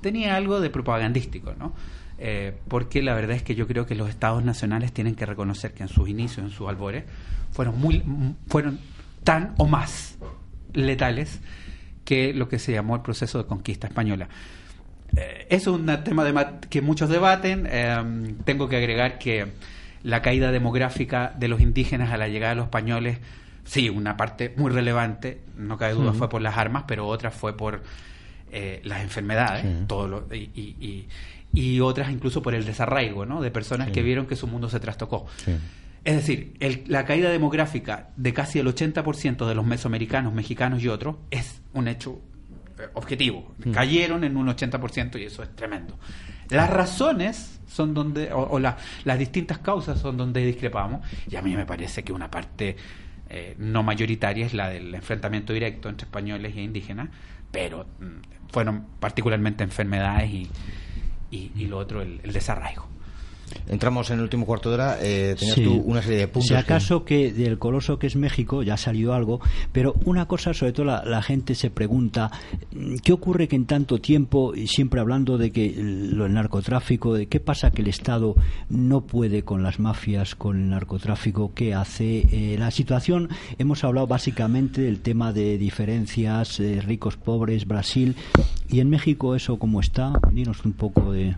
[0.00, 1.72] tenía algo de propagandístico, ¿no?
[2.18, 5.72] Eh, porque la verdad es que yo creo que los estados nacionales tienen que reconocer
[5.72, 7.04] que en sus inicios, en sus albores,
[7.52, 8.02] fueron, muy,
[8.48, 8.78] fueron
[9.24, 10.18] tan o más
[10.72, 11.40] letales
[12.04, 14.28] que lo que se llamó el proceso de conquista española.
[15.16, 17.68] Eh, es un tema de que muchos debaten.
[17.70, 19.48] Eh, tengo que agregar que
[20.02, 23.18] la caída demográfica de los indígenas a la llegada de los españoles,
[23.64, 27.56] sí, una parte muy relevante, no cabe duda, fue por las armas, pero otra fue
[27.56, 27.82] por
[28.50, 29.84] eh, las enfermedades, sí.
[29.86, 31.08] todo lo, y, y,
[31.54, 33.40] y, otras incluso por el desarraigo, ¿no?
[33.40, 33.92] De personas sí.
[33.92, 35.26] que vieron que su mundo se trastocó.
[36.04, 40.88] Es decir, el, la caída demográfica de casi el 80% de los mesoamericanos, mexicanos y
[40.88, 42.20] otros es un hecho
[42.78, 43.54] eh, objetivo.
[43.64, 43.70] Mm.
[43.70, 45.98] Cayeron en un 80% y eso es tremendo.
[46.50, 51.42] Las razones son donde, o, o la, las distintas causas son donde discrepamos, y a
[51.42, 52.76] mí me parece que una parte
[53.30, 57.08] eh, no mayoritaria es la del enfrentamiento directo entre españoles e indígenas,
[57.50, 60.50] pero mm, fueron particularmente enfermedades y,
[61.30, 62.91] y, lo otro el desarraigo.
[63.68, 64.98] Entramos en el último cuarto de hora.
[65.00, 66.48] Eh, tenías tú una serie de puntos.
[66.48, 67.32] Si acaso que...
[67.32, 69.40] del coloso que es México ya ha salido algo,
[69.72, 72.30] pero una cosa, sobre todo la, gente se pregunta:
[73.02, 77.40] ¿qué ocurre que en tanto tiempo, y siempre hablando de que el, narcotráfico, de qué
[77.40, 78.34] pasa que el Estado
[78.68, 81.52] no puede con las mafias, con el narcotráfico?
[81.54, 82.26] ¿Qué hace?
[82.30, 83.28] Eh, la situación,
[83.58, 88.16] hemos hablado básicamente del tema de diferencias, eh, ricos, pobres, Brasil,
[88.68, 90.12] y en México, ¿eso cómo está?
[90.32, 91.36] Dinos un poco de.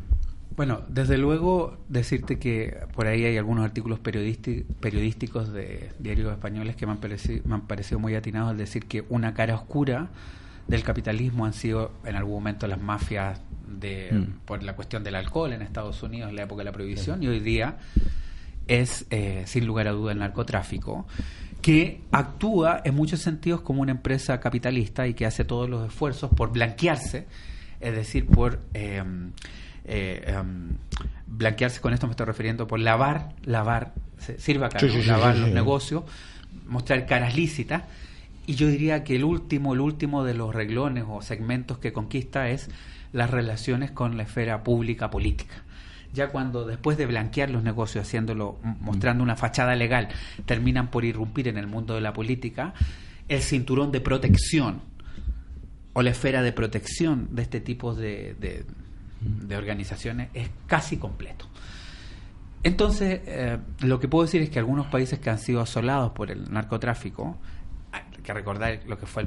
[0.56, 6.86] Bueno, desde luego decirte que por ahí hay algunos artículos periodísticos de diarios españoles que
[6.86, 10.10] me han, parecido, me han parecido muy atinados al decir que una cara oscura
[10.68, 14.46] del capitalismo han sido en algún momento las mafias de, mm.
[14.46, 17.26] por la cuestión del alcohol en Estados Unidos en la época de la prohibición y
[17.26, 17.78] hoy día
[18.68, 21.06] es eh, sin lugar a duda el narcotráfico
[21.62, 26.30] que actúa en muchos sentidos como una empresa capitalista y que hace todos los esfuerzos
[26.30, 27.26] por blanquearse,
[27.80, 28.60] es decir, por...
[28.74, 29.02] Eh,
[29.84, 30.76] eh, em,
[31.26, 33.92] blanquearse con esto me estoy refiriendo por lavar, lavar,
[34.38, 36.04] sirva acá, lavar los negocios,
[36.66, 37.82] mostrar caras lícitas.
[38.46, 42.50] Y yo diría que el último, el último de los reglones o segmentos que conquista
[42.50, 42.68] es
[43.12, 45.54] las relaciones con la esfera pública política.
[46.12, 50.08] Ya cuando después de blanquear los negocios, haciéndolo, mostrando una fachada legal,
[50.46, 52.74] terminan por irrumpir en el mundo de la política,
[53.28, 54.80] el cinturón de protección
[55.92, 58.64] o la esfera de protección de este tipo de de
[59.56, 61.46] organizaciones es casi completo.
[62.62, 66.30] Entonces, eh, lo que puedo decir es que algunos países que han sido asolados por
[66.30, 67.36] el narcotráfico,
[67.92, 69.26] hay que recordar lo que fue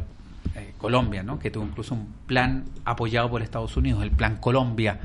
[0.56, 1.38] eh, Colombia, ¿no?
[1.38, 5.00] que tuvo incluso un plan apoyado por Estados Unidos, el Plan Colombia,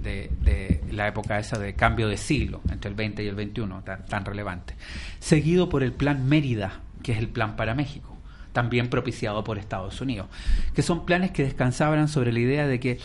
[0.00, 4.06] de, la época esa de cambio de siglo, entre el 20 y el 21, tan,
[4.06, 4.74] tan relevante.
[5.18, 8.16] Seguido por el Plan Mérida, que es el plan para México,
[8.52, 10.28] también propiciado por Estados Unidos,
[10.74, 12.98] que son planes que descansaban sobre la idea de que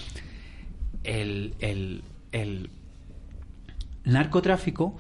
[1.04, 1.56] el,
[2.32, 2.70] el,
[4.04, 4.98] narcotráfico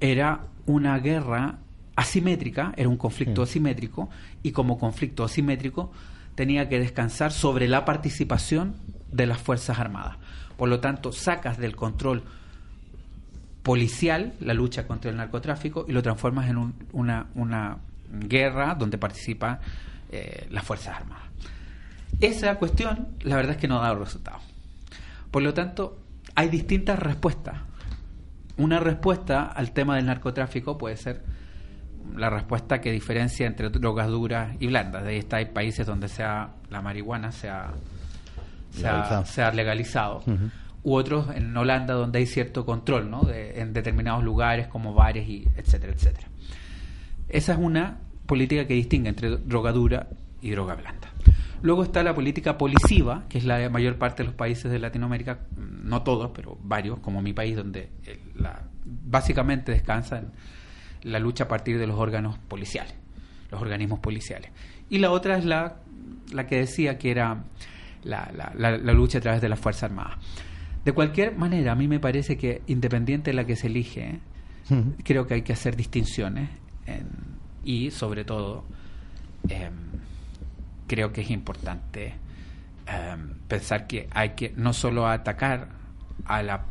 [0.00, 1.58] era una guerra
[1.96, 4.08] asimétrica, era un conflicto asimétrico,
[4.42, 5.92] y como conflicto asimétrico
[6.34, 8.74] tenía que descansar sobre la participación
[9.10, 10.16] de las Fuerzas Armadas.
[10.56, 12.22] Por lo tanto, sacas del control
[13.62, 17.78] policial la lucha contra el narcotráfico y lo transformas en una, una,
[18.10, 19.58] guerra donde participan
[20.10, 21.24] eh, las Fuerzas Armadas.
[22.20, 24.51] Esa cuestión, la verdad es que no ha dado resultados.
[25.32, 25.98] Por lo tanto,
[26.36, 27.56] hay distintas respuestas.
[28.58, 31.24] Una respuesta al tema del narcotráfico puede ser
[32.14, 35.04] la respuesta que diferencia entre drogas duras y blandas.
[35.04, 37.72] De ahí está, hay países donde sea la marihuana se ha,
[39.52, 40.22] legalizado.
[40.82, 43.26] U otros en Holanda donde hay cierto control, ¿no?
[43.30, 46.28] en determinados lugares como bares y etcétera, etcétera.
[47.28, 50.08] Esa es una política que distingue entre droga dura
[50.42, 51.08] y droga blanda.
[51.62, 55.46] Luego está la política policiva, que es la mayor parte de los países de Latinoamérica,
[55.56, 60.32] no todos, pero varios, como mi país, donde eh, la, básicamente descansa en
[61.02, 62.94] la lucha a partir de los órganos policiales,
[63.50, 64.50] los organismos policiales.
[64.90, 65.76] Y la otra es la,
[66.32, 67.44] la que decía que era
[68.02, 70.18] la, la, lucha a través de la Fuerza Armada.
[70.84, 74.18] De cualquier manera, a mí me parece que independiente de la que se elige,
[75.04, 76.50] creo que hay que hacer distinciones
[77.64, 78.64] y sobre todo...
[79.48, 79.92] Em,
[80.92, 82.12] creo que es importante
[82.86, 85.68] em, pensar que hay que no solo atacar
[86.26, 86.66] a la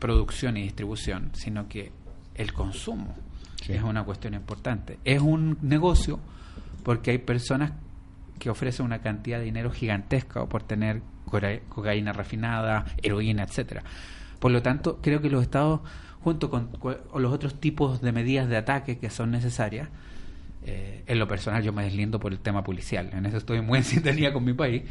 [0.00, 1.92] producción y distribución, sino que
[2.34, 3.14] el consumo
[3.68, 4.98] es una cuestión importante.
[5.04, 6.18] Es un negocio
[6.82, 7.70] porque hay personas
[8.40, 11.02] que ofrecen una cantidad de dinero gigantesca por tener
[11.68, 13.84] cocaína refinada, heroína, etcétera.
[14.40, 15.78] Por lo tanto, creo que los estados,
[16.24, 16.70] junto con
[17.14, 19.90] los otros tipos de medidas de ataque que son necesarias,
[20.64, 23.78] eh, en lo personal yo me deslindo por el tema policial, en eso estoy muy
[23.78, 24.82] en sintonía con mi país,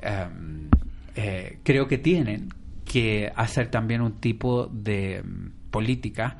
[0.00, 0.68] em,
[1.14, 2.48] eh, creo que tienen
[2.84, 6.38] que hacer también un tipo de em, política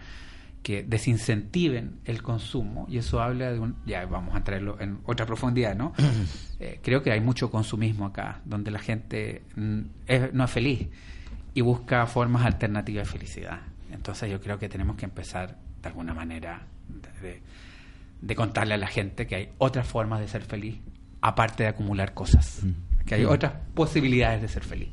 [0.63, 5.25] que desincentiven el consumo y eso habla de un ya vamos a traerlo en otra
[5.25, 5.95] profundidad no
[6.61, 9.81] eh, creo que hay mucho consumismo acá donde la gente mm,
[10.35, 10.89] no es feliz
[11.55, 13.61] y busca formas alternativas de felicidad.
[13.91, 17.43] Entonces yo creo que tenemos que empezar de alguna manera de, de
[18.37, 20.81] contarle a la gente que hay otras formas de ser feliz,
[21.21, 23.05] aparte de acumular cosas, mm.
[23.07, 24.89] que hay otras posibilidades de ser feliz.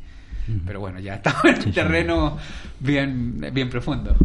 [0.48, 0.60] Mm.
[0.66, 2.38] Pero bueno, ya estamos en un terreno
[2.80, 4.16] bien, bien profundo.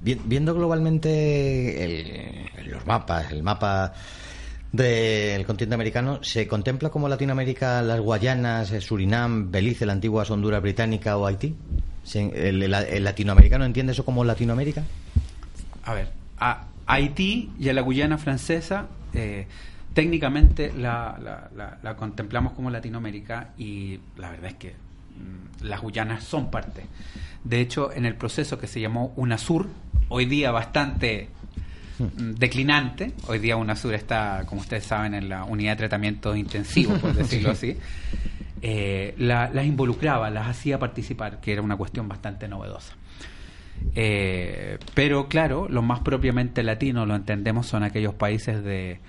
[0.00, 3.92] viendo globalmente los mapas, el mapa
[4.72, 11.16] del continente americano, ¿se contempla como Latinoamérica las Guayanas, Surinam, Belice, la antigua Honduras británica
[11.16, 11.54] o Haití?
[12.14, 14.84] ¿El, el latinoamericano entiende eso como Latinoamérica?
[15.84, 19.46] A ver, a, Haití y a la Guyana francesa eh,
[19.96, 26.84] técnicamente la, contemplamos como Latinoamérica y la verdad es que mm, las Guyanas son parte.
[27.42, 29.66] De hecho, en el proceso que se llamó UNASUR,
[30.10, 31.30] hoy día bastante
[31.98, 36.94] mm, declinante, hoy día UNASUR está, como ustedes saben, en la unidad de tratamiento intensivo,
[36.98, 37.78] por decirlo así,
[38.60, 42.94] eh, las involucraba, las hacía participar, que era una cuestión bastante novedosa.
[43.94, 49.00] Eh, pero claro, lo más propiamente latino, lo entendemos, son aquellos países de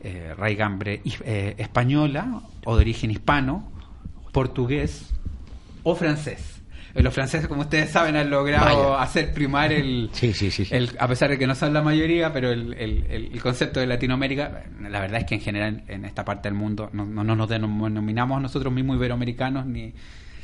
[0.00, 3.72] eh, raigambre eh, española o de origen hispano,
[4.32, 5.10] portugués
[5.82, 6.60] o francés.
[6.94, 10.10] Eh, los franceses, como ustedes saben, han logrado hacer primar el,
[10.98, 15.00] a pesar de que no son la mayoría, pero el, el, concepto de Latinoamérica, la
[15.00, 18.72] verdad es que en general en esta parte del mundo no, no nos denominamos nosotros
[18.72, 19.92] mismos iberoamericanos ni,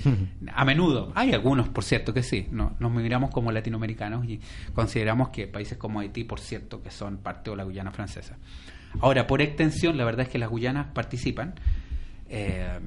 [0.55, 4.41] a menudo, hay algunos, por cierto, que sí, no, nos miramos como latinoamericanos y
[4.75, 8.37] consideramos que países como Haití, por cierto, que son parte de la Guyana francesa.
[9.01, 11.55] Ahora, por extensión, la verdad es que las Guyanas participan
[12.29, 12.79] eh,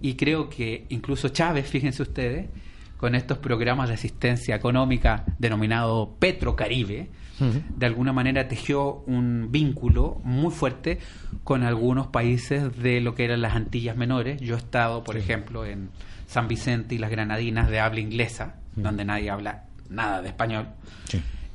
[0.00, 2.48] y creo que incluso Chávez, fíjense ustedes,
[2.96, 7.08] con estos programas de asistencia económica denominado Petrocaribe,
[7.40, 10.98] de alguna manera tejió un vínculo muy fuerte
[11.44, 14.40] con algunos países de lo que eran las Antillas Menores.
[14.40, 15.90] Yo he estado, por ejemplo, en
[16.26, 20.68] San Vicente y las Granadinas de habla inglesa, donde nadie habla nada de español,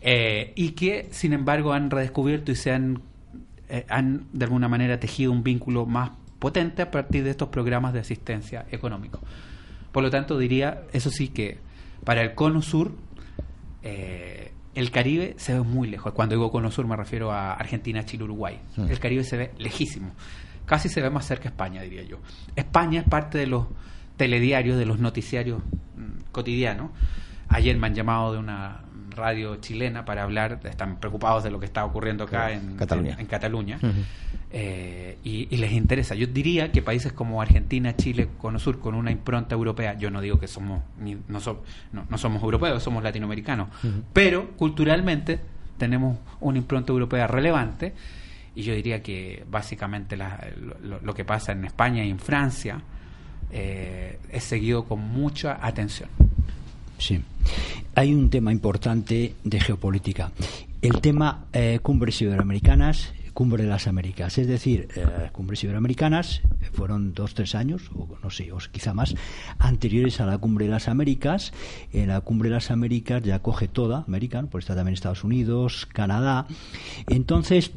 [0.02, 3.02] eh, y que sin embargo han redescubierto y se han,
[3.70, 7.94] eh, han de alguna manera tejido un vínculo más potente a partir de estos programas
[7.94, 9.20] de asistencia económico.
[9.92, 11.58] Por lo tanto, diría, eso sí, que
[12.04, 12.92] para el cono sur,
[13.82, 16.14] eh, el Caribe se ve muy lejos.
[16.14, 18.60] Cuando digo cono sur me refiero a Argentina, Chile, Uruguay.
[18.76, 18.90] Mm.
[18.90, 20.12] El Caribe se ve lejísimo.
[20.66, 22.20] Casi se ve más cerca España, diría yo.
[22.56, 23.68] España es parte de los
[24.18, 25.62] telediarios, de los noticiarios
[25.96, 26.92] mm, cotidianos.
[27.48, 28.85] Ayer me han llamado de una
[29.16, 33.26] radio chilena para hablar, están preocupados de lo que está ocurriendo acá en Cataluña, en,
[33.26, 33.80] Cataluña.
[34.52, 36.16] Eh, y, les interesa.
[36.16, 40.22] Yo diría que países como Argentina, Chile, Cono Sur, con una impronta europea, yo no
[40.22, 40.84] digo que somos
[41.28, 41.40] no,
[42.10, 43.70] no, somos europeos, somos latinoamericanos,
[44.14, 45.40] pero culturalmente
[45.78, 47.94] tenemos una impronta europea relevante
[48.56, 52.82] y yo diría que básicamente lo, que pasa en España y en Francia
[53.52, 56.10] eh, es seguido con mucha atención.
[56.98, 57.22] Sí.
[57.96, 60.32] Hay un tema importante de geopolítica.
[60.82, 64.38] El tema eh, cumbres iberoamericanas, cumbre de las Américas.
[64.38, 66.42] Es decir, eh, cumbres iberoamericanas
[66.72, 69.14] fueron dos, tres años, o no sé, o quizá más,
[69.60, 71.52] anteriores a la cumbre de las Américas.
[71.94, 75.86] En la cumbre de las Américas ya coge toda América, por está también Estados Unidos,
[75.92, 76.48] Canadá.
[77.08, 77.72] Entonces,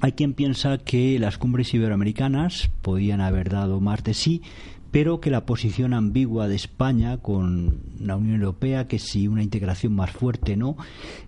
[0.00, 4.42] hay quien piensa que las cumbres iberoamericanas podían haber dado más de sí,
[4.90, 9.94] pero que la posición ambigua de España con la Unión Europea, que si una integración
[9.94, 10.76] más fuerte no,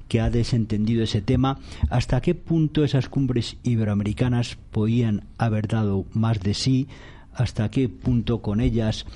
[0.08, 1.58] que ha desentendido ese tema,
[1.90, 6.88] hasta qué punto esas cumbres iberoamericanas podían haber dado más de sí,
[7.34, 9.06] hasta qué punto con ellas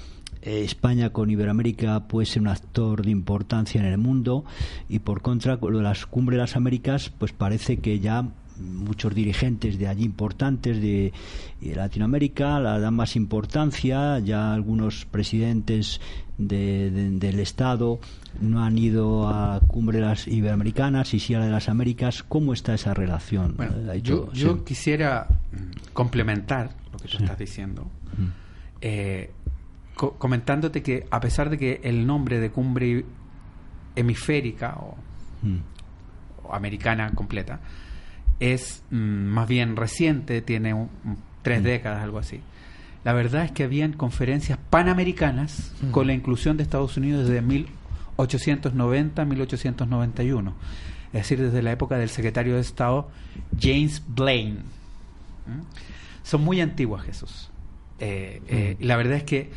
[0.42, 4.44] eh, España con Iberoamérica puede ser un actor de importancia en el mundo
[4.90, 8.28] y por contra con lo de las cumbres de las Américas pues parece que ya
[8.58, 11.12] muchos dirigentes de allí importantes de,
[11.60, 16.00] Latinoamérica la dan más importancia ya algunos presidentes
[16.36, 18.00] del Estado
[18.40, 22.52] no han ido a cumbre las iberoamericanas y sí a la de las Américas ¿cómo
[22.52, 23.56] está esa relación?
[23.60, 27.84] Eh, yo, quisiera mm, complementar lo que tú estás diciendo
[28.18, 28.26] mm.
[28.82, 29.30] eh,
[29.94, 33.04] comentándote que a pesar de que el nombre de cumbre
[33.96, 34.96] hemisférica o,
[35.42, 35.58] mm.
[36.44, 37.60] o americana completa
[38.52, 40.74] es mm, más bien reciente, tiene
[41.42, 41.64] tres mm.
[41.64, 42.40] décadas, algo así.
[43.04, 45.90] La verdad es que habían conferencias panamericanas mm.
[45.90, 50.54] con la inclusión de Estados Unidos desde 1890 a 1891,
[51.08, 53.08] es decir, desde la época del secretario de Estado
[53.58, 54.58] James Blaine.
[56.22, 57.50] Son muy antiguas, Jesús.
[57.98, 59.50] Eh, eh, la verdad es que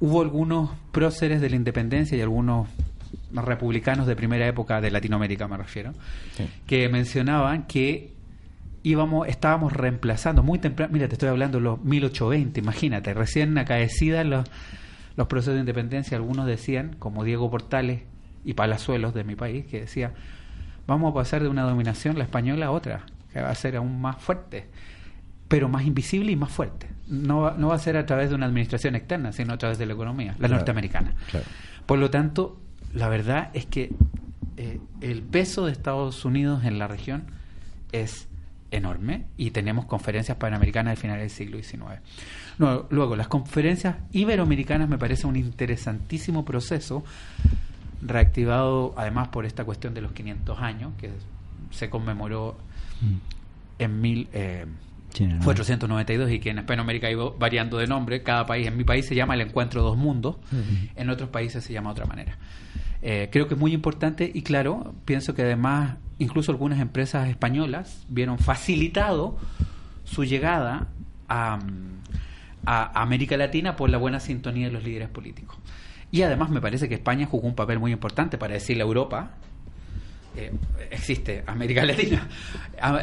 [0.00, 2.68] hubo algunos próceres de la independencia y algunos
[3.32, 5.92] republicanos de primera época de Latinoamérica, me refiero,
[6.66, 8.17] que mencionaban que
[8.82, 14.24] íbamos, estábamos reemplazando muy temprano, mira, te estoy hablando de los 1820, imagínate, recién acaecidas
[14.26, 14.48] los,
[15.16, 18.02] los procesos de independencia, algunos decían, como Diego Portales
[18.44, 20.12] y Palazuelos de mi país, que decía,
[20.86, 24.00] vamos a pasar de una dominación, la española, a otra, que va a ser aún
[24.00, 24.66] más fuerte,
[25.48, 26.88] pero más invisible y más fuerte.
[27.08, 29.86] No, no va a ser a través de una administración externa, sino a través de
[29.86, 31.14] la economía, la norteamericana.
[31.86, 32.60] Por lo tanto,
[32.92, 33.92] la verdad es que
[34.56, 37.24] eh, el peso de Estados Unidos en la región
[37.92, 38.27] es
[38.70, 42.00] enorme y tenemos conferencias panamericanas al final del siglo XIX.
[42.90, 47.04] luego, las conferencias iberoamericanas me parece un interesantísimo proceso
[48.02, 51.10] reactivado además por esta cuestión de los 500 años que
[51.70, 52.56] se conmemoró
[53.00, 53.16] mm.
[53.80, 54.66] en mil, eh,
[55.40, 58.22] Fue 892 y que en Hispanoamérica ido variando de nombre.
[58.22, 60.36] Cada país, en mi país se llama el Encuentro Dos Mundos,
[60.94, 62.36] en otros países se llama de otra manera.
[63.02, 68.04] Eh, creo que es muy importante y claro, pienso que además incluso algunas empresas españolas
[68.08, 69.38] vieron facilitado
[70.04, 70.88] su llegada
[71.28, 71.60] a,
[72.66, 75.56] a, América Latina por la buena sintonía de los líderes políticos.
[76.10, 79.32] Y además me parece que España jugó un papel muy importante para decirle a Europa,
[80.38, 80.52] eh,
[80.90, 82.28] existe América Latina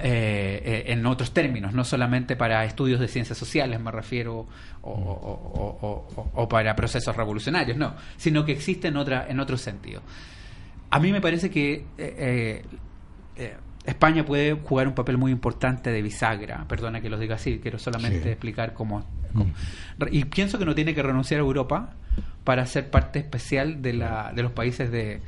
[0.01, 4.47] eh, eh, en otros términos, no solamente para estudios de ciencias sociales, me refiero,
[4.83, 10.01] o, para procesos revolucionarios, no, sino que existe en, otra, en otro sentido.
[10.89, 11.83] A mí me parece que
[13.85, 17.79] España puede jugar un papel muy importante de bisagra, perdona que lo diga así, quiero
[17.79, 18.99] solamente explicar cómo,
[19.33, 19.43] mm.
[20.11, 21.95] Y pienso que no tiene que renunciar a Europa
[22.45, 25.19] para ser parte especial de, la, de los países de,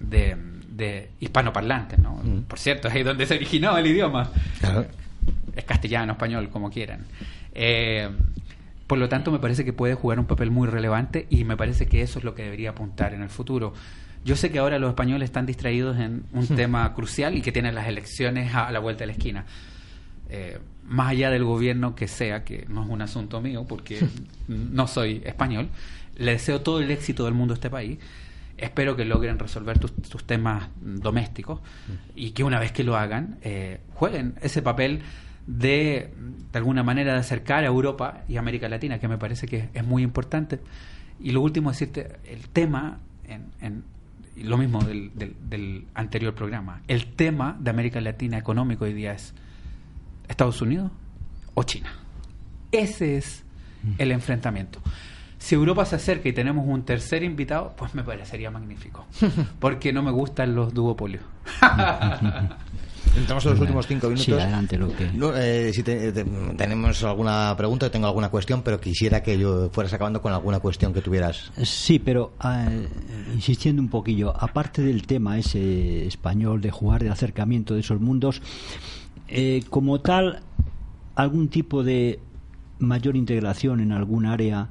[0.00, 0.49] de
[0.80, 2.14] de hispanoparlantes, ¿no?
[2.16, 2.42] Mm.
[2.42, 4.30] Por cierto, es ahí donde se originó el idioma.
[5.54, 7.04] Es castellano, español, como quieran.
[7.54, 8.08] Eh,
[8.86, 11.86] por lo tanto, me parece que puede jugar un papel muy relevante y me parece
[11.86, 13.72] que eso es lo que debería apuntar en el futuro.
[14.24, 16.56] Yo sé que ahora los españoles están distraídos en un hmm.
[16.56, 19.44] tema crucial y que tienen las elecciones a la vuelta de la esquina.
[20.28, 24.00] Eh, más allá del gobierno que sea, que no es un asunto mío porque
[24.48, 25.68] no soy español,
[26.16, 27.98] le deseo todo el éxito del mundo a este país
[28.60, 31.60] espero que logren resolver tus, temas domésticos
[32.14, 35.02] y que una vez que lo hagan, eh, jueguen ese papel
[35.46, 36.12] de,
[36.52, 39.84] de alguna manera, de acercar a Europa y América Latina, que me parece que es
[39.84, 40.60] muy importante.
[41.20, 42.98] Y lo último, decirte, el tema,
[43.28, 43.84] en,
[44.36, 49.34] lo mismo del, del, anterior programa, el tema de América Latina económico hoy día es
[50.28, 50.90] Estados Unidos
[51.54, 51.92] o China.
[52.72, 53.44] Ese es
[53.98, 54.80] el enfrentamiento.
[55.40, 59.06] Si Europa se acerca y tenemos un tercer invitado, pues me parecería magnífico.
[59.58, 61.24] Porque no me gustan los duopolios.
[63.16, 64.26] Entramos en los últimos cinco minutos.
[64.26, 65.10] Sí, adelante, lo que...
[65.36, 70.32] Eh, si tenemos alguna pregunta, tengo alguna cuestión, pero quisiera que yo fueras acabando con
[70.34, 71.50] alguna cuestión que tuvieras.
[71.64, 72.68] Sí, pero ah,
[73.32, 78.42] insistiendo un poquillo, aparte del tema ese español de jugar de acercamiento de esos mundos,
[79.26, 80.42] eh, como tal,
[81.16, 82.20] algún tipo de
[82.78, 84.68] mayor integración en algún área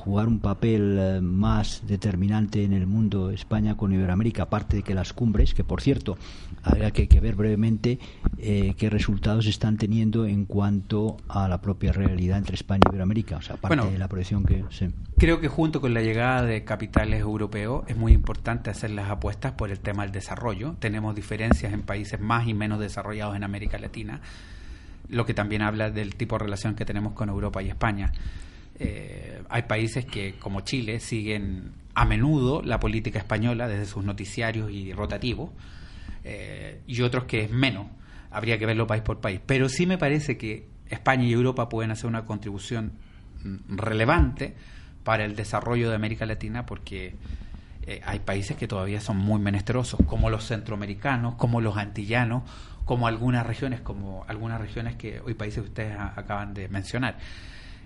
[0.00, 4.94] jugar un papel eh, más determinante en el mundo España con Iberoamérica, aparte de que
[4.94, 6.16] las cumbres, que por cierto,
[6.62, 7.98] habría que, ver brevemente
[8.38, 13.36] eh, qué resultados están teniendo en cuanto a la propia realidad entre España y Iberoamérica,
[13.36, 14.64] o sea, aparte de la proyección que...
[15.18, 19.52] Creo que junto con la llegada de capitales europeos es muy importante hacer las apuestas
[19.52, 20.76] por el tema del desarrollo.
[20.78, 24.22] Tenemos diferencias en países más y menos desarrollados en América Latina,
[25.10, 28.12] lo que también habla del tipo de relación que tenemos con Europa y España.
[28.82, 34.70] Eh, hay países que, como Chile, siguen a menudo la política española desde sus noticiarios
[34.70, 35.50] y rotativos,
[36.24, 37.86] eh, y otros que es menos.
[38.30, 39.40] Habría que verlo país por país.
[39.44, 42.92] Pero sí me parece que España y Europa pueden hacer una contribución
[43.44, 44.54] mm, relevante
[45.04, 47.14] para el desarrollo de América Latina porque
[47.86, 52.44] eh, hay países que todavía son muy menesterosos, como los centroamericanos, como los antillanos,
[52.86, 57.18] como algunas regiones, como algunas regiones que hoy países que ustedes acaban de mencionar.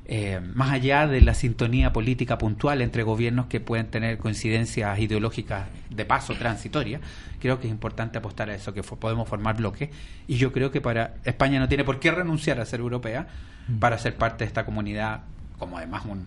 [0.06, 5.66] Eh, más allá de la sintonía política puntual entre gobiernos que pueden tener coincidencias ideológicas
[5.88, 7.00] de paso transitoria,
[7.40, 9.88] creo que es importante apostar a eso, que podemos formar bloques.
[10.26, 13.28] Y yo creo que para España no tiene por qué renunciar a ser europea
[13.68, 13.78] mm.
[13.78, 15.22] para ser parte de esta comunidad,
[15.58, 16.26] como además un,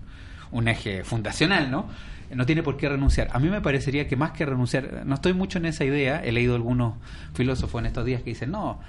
[0.51, 1.87] un eje fundacional, ¿no?
[2.35, 3.29] no tiene por qué renunciar.
[3.31, 6.31] A mí me parecería que más que renunciar, no estoy mucho en esa idea, he
[6.31, 6.95] leído algunos
[7.33, 8.79] filósofos en estos días que dicen, no,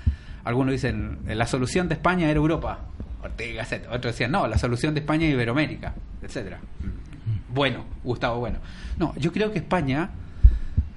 [0.45, 2.80] algunos dicen, la solución de España era Europa,
[3.23, 6.61] Ortega Otros decían, no, la solución de España es Iberoamérica, etcétera.
[7.53, 8.59] Bueno, Gustavo, bueno.
[8.99, 10.11] No, yo creo que España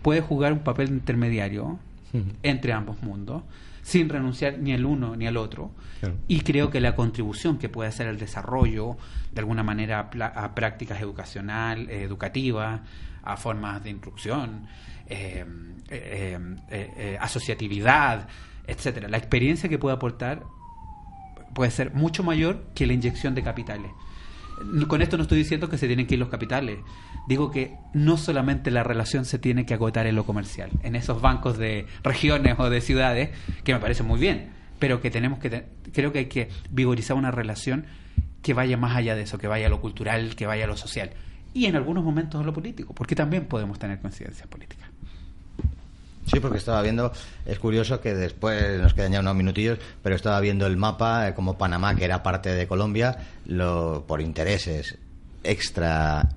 [0.02, 1.80] puede jugar un papel intermediario
[2.44, 3.44] entre ambos mundos,
[3.82, 5.72] sin renunciar ni al uno ni al otro.
[6.28, 8.98] Y creo que la contribución que puede hacer el desarrollo,
[9.32, 12.82] de alguna manera, a, prácticas educacional, eh, educativas,
[13.24, 14.68] a formas de instrucción,
[15.08, 15.46] eh,
[15.90, 18.28] eh, asociatividad,
[18.66, 19.08] etcétera.
[19.10, 20.44] La experiencia que puede aportar
[21.54, 23.91] puede ser mucho mayor que la inyección de capitales.
[24.88, 26.80] Con esto no estoy diciendo que se tienen que ir los capitales.
[27.28, 31.22] Digo que no solamente la relación se tiene que agotar en lo comercial, en esos
[31.22, 33.32] bancos de regiones o de ciudades,
[33.64, 37.32] que me parece muy bien, pero que tenemos que, creo que hay que vigorizar una
[37.32, 37.86] relación
[38.43, 40.78] que vaya más allá de eso, que vaya a lo cultural, que vaya a lo
[40.78, 41.12] social.
[41.54, 44.91] Y en algunos momentos a lo político, porque también podemos tener coincidencias políticas.
[46.32, 47.12] Sí, porque estaba viendo,
[47.46, 51.34] es curioso que después nos quedan ya unos minutillos, pero estaba viendo el mapa, eh,
[51.34, 54.98] como Panamá, que era parte de Colombia, lo, por intereses
[55.44, 56.30] extra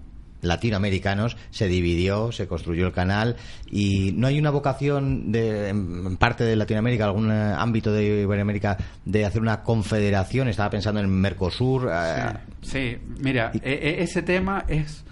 [0.43, 3.37] latinoamericanos, se dividió, se construyó el canal
[3.71, 8.77] y no hay una vocación de, en parte de Latinoamérica, algún eh, ámbito de Iberoamérica,
[9.05, 10.49] de hacer una confederación.
[10.49, 11.89] Estaba pensando en Mercosur.
[11.91, 12.33] Eh,
[12.63, 15.05] sí, mira, e, e, ese tema es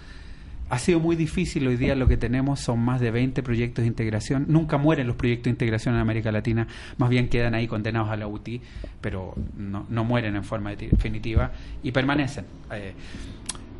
[0.69, 1.67] ha sido muy difícil.
[1.67, 4.45] Hoy día lo que tenemos son más de 20 proyectos de integración.
[4.47, 8.17] Nunca mueren los proyectos de integración en América Latina, más bien quedan ahí condenados a
[8.17, 8.61] la UTI,
[9.01, 11.51] pero no, no mueren en forma definitiva
[11.83, 12.45] y permanecen.
[12.71, 12.93] Eh,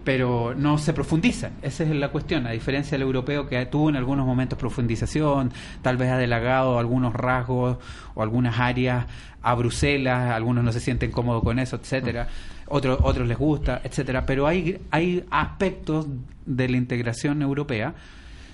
[0.04, 1.54] pero no se profundizan.
[1.62, 5.52] Esa es la cuestión, a diferencia del europeo que tuvo en algunos momentos profundización,
[5.82, 7.78] tal vez ha delagado algunos rasgos
[8.14, 9.06] o algunas áreas
[9.42, 12.28] a Bruselas, algunos no se sienten cómodos con eso, etcétera.
[12.68, 16.08] Otros otros les gusta, etcétera, pero hay hay aspectos
[16.46, 17.94] de la integración europea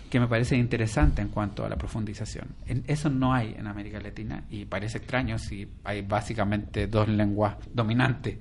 [0.10, 2.48] que me parece interesante en cuanto a la profundización.
[2.66, 7.56] En, eso no hay en América Latina y parece extraño si hay básicamente dos lenguas
[7.72, 8.38] dominantes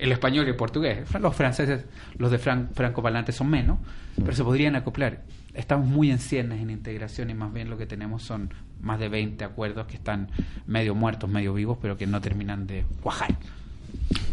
[0.00, 1.06] el español y el portugués.
[1.20, 1.84] Los franceses,
[2.16, 3.78] los de Fran franco son menos,
[4.16, 5.22] pero se podrían acoplar.
[5.54, 9.08] Estamos muy en ciernes en integración y más bien lo que tenemos son más de
[9.08, 10.30] 20 acuerdos que están
[10.66, 13.36] medio muertos, medio vivos, pero que no terminan de cuajar.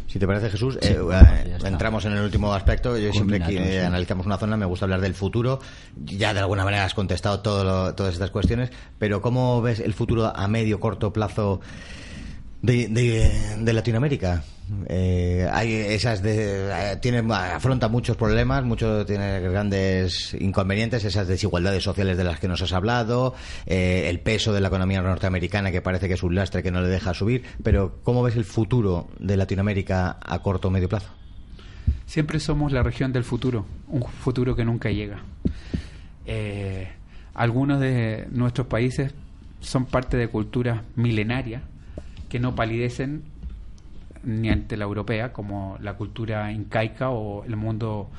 [0.07, 2.97] Si te parece, Jesús, eh, eh, entramos en el último aspecto.
[2.97, 5.59] Yo siempre que analizamos una zona me gusta hablar del futuro.
[6.05, 10.34] Ya de alguna manera has contestado todo todas estas cuestiones, pero ¿cómo ves el futuro
[10.34, 11.59] a medio, corto plazo
[12.62, 12.88] de,
[13.60, 14.43] de Latinoamérica?
[14.88, 21.84] Eh, hay esas de, eh, tiene, afronta muchos problemas, mucho, tiene grandes inconvenientes, esas desigualdades
[21.84, 23.34] sociales de las que nos has hablado,
[23.66, 26.82] eh, el peso de la economía norteamericana que parece que es un lastre que no
[26.82, 31.10] le deja subir, pero ¿cómo ves el futuro de Latinoamérica a corto o medio plazo?
[32.05, 35.24] Siempre somos la región del futuro, un futuro que nunca llega.
[37.34, 39.14] algunos de nuestros países
[39.62, 41.62] son parte de culturas milenarias
[42.30, 43.23] que no palidecen
[44.23, 48.09] ni ante la europea, como la cultura incaica o el mundo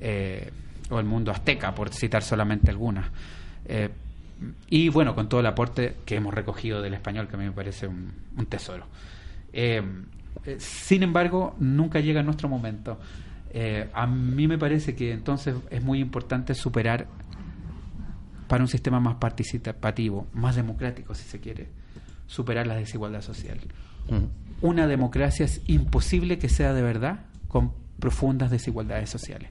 [0.00, 0.50] eh,
[0.90, 3.06] o el mundo azteca, por citar solamente algunas.
[3.66, 3.90] Eh,
[4.68, 7.52] y bueno, con todo el aporte que hemos recogido del español, que a mí me
[7.52, 8.12] parece un,
[8.48, 8.86] tesoro.
[9.52, 9.82] Eh,
[10.58, 12.98] sin embargo, nunca llega nuestro momento.
[13.92, 17.06] a mí me parece que entonces es muy importante superar
[18.48, 21.68] para un sistema más participativo, más democrático, si se quiere,
[22.26, 23.58] superar la desigualdad social
[24.60, 29.50] una democracia es imposible que sea de verdad con profundas desigualdades sociales.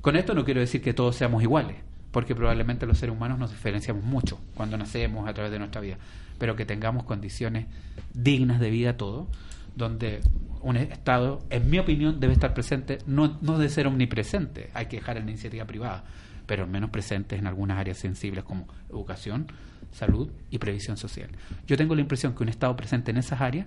[0.00, 1.76] Con esto no quiero decir que todos seamos iguales,
[2.10, 5.98] porque probablemente los seres humanos nos diferenciamos mucho cuando nacemos a través de nuestra vida,
[6.38, 7.66] pero que tengamos condiciones
[8.14, 9.28] dignas de vida todo,
[9.74, 10.20] donde
[10.62, 14.96] un Estado, en mi opinión, debe estar presente, no, no debe ser omnipresente, hay que
[14.96, 16.04] dejar en la iniciativa privada,
[16.46, 19.46] pero menos presentes en algunas áreas sensibles como educación,
[19.92, 21.30] salud y previsión social.
[21.66, 23.66] Yo tengo la impresión que un Estado presente en esas áreas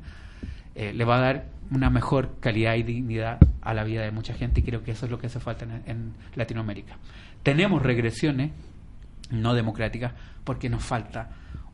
[0.75, 4.33] eh, le va a dar una mejor calidad y dignidad a la vida de mucha
[4.33, 6.97] gente y creo que eso es lo que hace falta en, Latinoamérica.
[7.43, 8.51] Tenemos regresiones
[9.29, 10.13] no democráticas
[10.43, 11.31] porque nos falta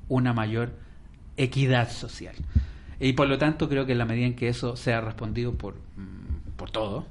[0.09, 0.73] una mayor
[1.37, 2.35] equidad social.
[2.99, 5.75] Y por lo tanto creo que en la medida en que eso sea respondido por,
[5.75, 7.05] mm, por todos,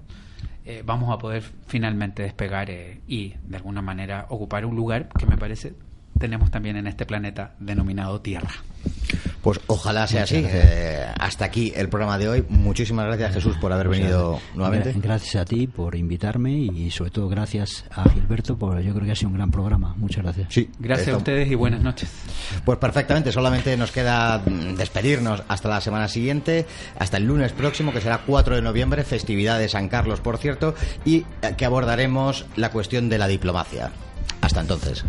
[0.65, 5.27] eh, vamos a poder finalmente despegar eh, y de alguna manera ocupar un lugar que
[5.27, 5.75] me parece
[6.19, 8.51] tenemos también en este planeta denominado Tierra.
[9.45, 10.43] Pues ojalá sea así.
[10.43, 12.47] Eh, hasta aquí el programa de hoy.
[12.49, 14.95] Muchísimas gracias Jesús por haber venido nuevamente.
[14.97, 19.13] Gracias a ti por invitarme y sobre todo gracias a Gilberto por yo creo que
[19.13, 19.95] ha sido un gran programa.
[19.99, 20.49] Muchas gracias.
[20.49, 22.09] Sí, gracias a ustedes y buenas noches.
[22.65, 26.65] Pues perfectamente, solamente nos queda mm, despedirnos hasta la semana siguiente,
[26.99, 30.75] hasta el lunes próximo que será 4 de noviembre, festividad de San Carlos, por cierto,
[31.05, 33.91] y eh, que abordaremos la cuestión de la diplomacia.
[34.41, 35.05] Hasta entonces.